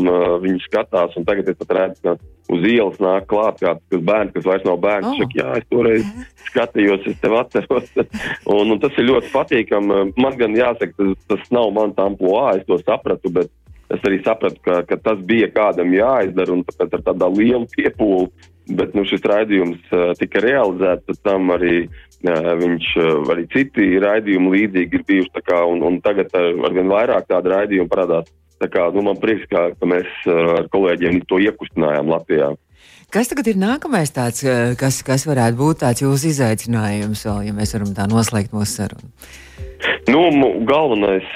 viņu 0.40 0.62
skatās. 0.64 1.16
Un 1.20 1.29
tagad 1.29 1.50
es 1.53 1.61
pat 1.61 1.76
redzu, 1.76 2.00
ka 2.07 2.16
uz 2.50 2.66
ielas 2.66 2.98
nāk 3.03 3.29
klāt 3.31 3.61
kāds 3.61 4.00
bērns, 4.09 4.33
kas 4.35 4.48
vairs 4.48 4.66
nav 4.66 4.81
bērns. 4.83 5.12
Oh. 5.12 5.20
Šak, 5.20 5.37
jā, 5.37 5.48
es 5.61 5.68
toreiz 5.70 6.09
skatījos, 6.48 7.07
es 7.12 7.20
tev 7.20 7.37
atceros. 7.42 7.92
un, 8.57 8.72
un 8.72 8.81
tas 8.83 8.96
ir 8.96 9.11
ļoti 9.12 9.33
patīkami. 9.37 10.03
Man 10.16 10.40
gan 10.40 10.57
jāsaka, 10.57 10.96
tas, 10.96 11.16
tas 11.35 11.53
nav 11.55 11.72
mans 11.76 12.00
amploā, 12.00 12.57
es 12.57 12.64
to 12.70 12.81
sapratu, 12.81 13.33
bet 13.37 13.53
es 13.90 14.07
arī 14.07 14.20
sapratu, 14.24 14.61
ka, 14.64 14.81
ka 14.88 15.00
tas 15.03 15.20
bija 15.26 15.50
kādam 15.53 15.92
jāizdara 15.94 16.55
un 16.55 16.64
tāpēc 16.68 16.98
ar 16.98 17.05
tādā 17.11 17.31
lielu 17.35 17.66
piepūli 17.74 18.31
bet 18.76 18.94
nu, 18.96 19.05
šis 19.09 19.24
raidījums 19.26 19.92
uh, 19.94 20.11
tika 20.18 20.42
realizēts, 20.44 21.07
pēc 21.09 21.20
tam 21.26 21.53
arī 21.55 21.74
uh, 21.87 22.50
viņš, 22.61 22.90
uh, 23.00 23.33
arī 23.35 23.46
citi 23.55 23.88
raidījumi 24.03 24.53
līdzīgi 24.57 24.98
ir 25.00 25.07
bijuši, 25.09 25.44
kā, 25.46 25.62
un, 25.70 25.83
un 25.87 26.00
tagad 26.05 26.33
uh, 26.37 26.53
arvien 26.68 26.90
vairāk 26.90 27.29
tādu 27.31 27.55
raidījumu 27.55 27.90
parādās. 27.90 28.31
Tā 28.61 28.68
kā, 28.68 28.90
nu, 28.92 29.03
man 29.07 29.16
prieks, 29.16 29.46
ka, 29.48 29.70
ka 29.72 29.87
mēs 29.88 30.09
ar 30.29 30.66
kolēģiem 30.68 31.22
to 31.31 31.38
iekustinājām 31.40 32.11
Latvijā. 32.12 32.50
Kas 33.11 33.27
tagad 33.27 33.49
ir 33.51 33.57
nākamais 33.59 34.12
tāds, 34.14 34.44
kas, 34.79 35.01
kas 35.03 35.25
varētu 35.27 35.59
būt 35.59 35.81
tāds 35.83 36.03
jūsu 36.05 36.29
izaicinājums, 36.31 37.25
vēl, 37.27 37.40
ja 37.49 37.55
mēs 37.57 37.75
varam 37.75 37.90
tā 37.96 38.05
noslēgt 38.07 38.55
mūsu 38.55 38.85
sarunu? 38.85 39.11
Nu, 40.07 40.20
galvenais, 40.68 41.27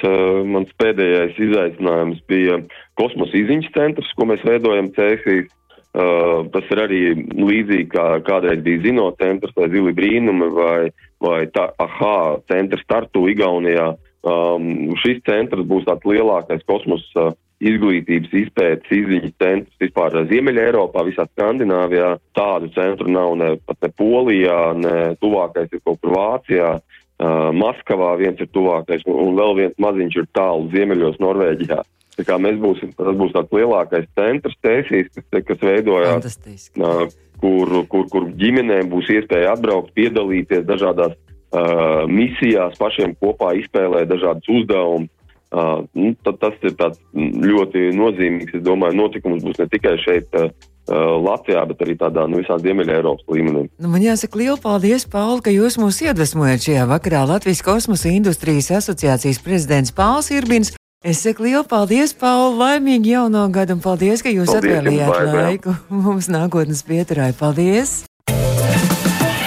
mans 0.55 0.71
pēdējais 0.79 1.41
izaicinājums 1.49 2.21
bija 2.31 2.61
kosmosa 3.01 3.35
izziņas 3.41 3.75
centrs, 3.75 4.13
ko 4.15 4.29
mēs 4.31 4.47
veidojam 4.47 4.93
Cēsīs. 4.95 5.51
Uh, 5.95 6.47
tas 6.51 6.67
ir 6.75 6.81
arī 6.83 7.01
līdzīgi 7.39 7.85
kā 7.93 8.05
kādreiz 8.27 8.65
bija 8.67 8.83
Zinot 8.83 9.21
centrs 9.23 9.55
vai 9.55 9.69
Zili 9.71 9.93
brīnumi 9.95 10.49
vai, 10.51 10.79
vai 11.23 11.45
tā, 11.55 11.69
aha, 11.79 12.41
centrs 12.51 12.83
startu 12.83 13.29
Igaunijā. 13.31 13.93
Um, 14.27 14.95
šis 15.05 15.21
centrs 15.27 15.67
būs 15.71 15.87
tāds 15.87 16.07
lielākais 16.11 16.67
kosmosa 16.67 17.29
uh, 17.29 17.37
izglītības 17.71 18.35
izpētes 18.45 18.93
izziņas 18.95 19.37
centrs 19.41 19.81
vispār 19.83 20.19
Ziemeļa 20.31 20.67
Eiropā, 20.69 21.05
visā 21.07 21.27
Skandināvijā. 21.31 22.15
Tādu 22.37 22.71
centru 22.75 23.11
nav 23.13 23.37
ne 23.41 23.55
pat 23.65 23.81
ne 23.85 23.91
Polijā, 23.99 24.61
ne 24.79 24.99
tuvākais 25.23 25.73
ir 25.73 25.83
kaut 25.85 26.01
kur 26.03 26.15
Vācijā. 26.17 26.77
Uh, 27.15 27.51
Maskavā 27.55 28.17
viens 28.19 28.41
ir 28.43 28.49
tuvākais, 28.51 29.05
un, 29.07 29.19
un 29.23 29.37
vēl 29.39 29.53
viens 29.61 29.77
maziņš 29.79 30.17
ir 30.19 30.31
tālu 30.35 30.67
ziemeļos 30.73 31.21
Norvēģijā. 31.23 31.83
Tā 32.19 32.25
kā 32.27 32.39
mēs 32.43 32.59
būsim, 32.63 32.91
tas 32.99 33.15
būs 33.19 33.33
tāds 33.35 33.55
lielākais 33.55 34.09
centrs 34.19 34.59
tēsīs, 34.63 35.11
kas, 35.15 35.45
kas 35.47 35.63
veidojās, 35.63 36.37
uh, 36.79 37.05
kur, 37.43 37.73
kur, 37.91 38.09
kur 38.11 38.29
ģimenēm 38.39 38.91
būs 38.91 39.11
iespēja 39.15 39.55
atbraukt, 39.55 39.95
piedalīties 39.99 40.67
dažādās 40.67 41.15
uh, 41.15 42.05
misijās, 42.11 42.79
pašiem 42.79 43.15
kopā 43.23 43.55
izspēlēt 43.63 44.11
dažādus 44.11 44.51
uzdevumus. 44.59 45.14
Uh, 45.55 45.85
nu, 45.95 46.13
tas 46.27 46.57
ir 46.67 46.75
ļoti 47.15 47.91
nozīmīgs, 47.95 48.57
es 48.59 48.63
domāju, 48.67 48.99
notikums 49.05 49.45
būs 49.47 49.61
ne 49.63 49.69
tikai 49.71 49.99
šeit. 50.03 50.33
Uh, 50.35 50.51
Latvijā, 50.85 51.63
bet 51.65 51.81
arī 51.81 51.95
tādā 51.97 52.27
nu, 52.29 52.43
visā 52.43 52.59
Ziemeļā 52.61 52.99
Eiropas 52.99 53.25
līmenī. 53.33 53.63
Nu, 53.81 53.89
man 53.89 54.03
jāsaka, 54.05 54.37
liels 54.37 54.61
paldies, 54.61 55.07
Pauli, 55.09 55.41
ka 55.41 55.55
jūs 55.55 55.79
mūs 55.81 56.03
iedvesmojat 56.05 56.67
šajā 56.67 56.85
vakarā. 56.91 57.23
Latvijas 57.31 57.65
kosmosa 57.65 58.13
industrijas 58.13 58.69
asociācijas 58.83 59.41
prezidents 59.41 59.95
Pāls 59.97 60.29
Irbins 60.29 60.75
Es 61.05 61.19
saku 61.21 61.45
lielu 61.45 61.67
paldies, 61.69 62.15
Pauli, 62.17 62.55
laimīgi 62.57 63.11
jauno 63.13 63.43
gadu 63.53 63.75
un 63.77 63.83
paldies, 63.85 64.23
ka 64.25 64.33
jūs 64.33 64.49
paldies, 64.49 64.81
atvēlījāt 64.81 65.35
laiku 65.37 65.75
mums 66.07 66.31
nākotnes 66.33 66.81
pieturā. 66.89 67.29
Paldies! 67.37 68.07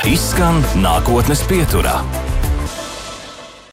Izskan 0.05 0.61
nākotnes 0.85 1.41
pieturā. 1.49 1.97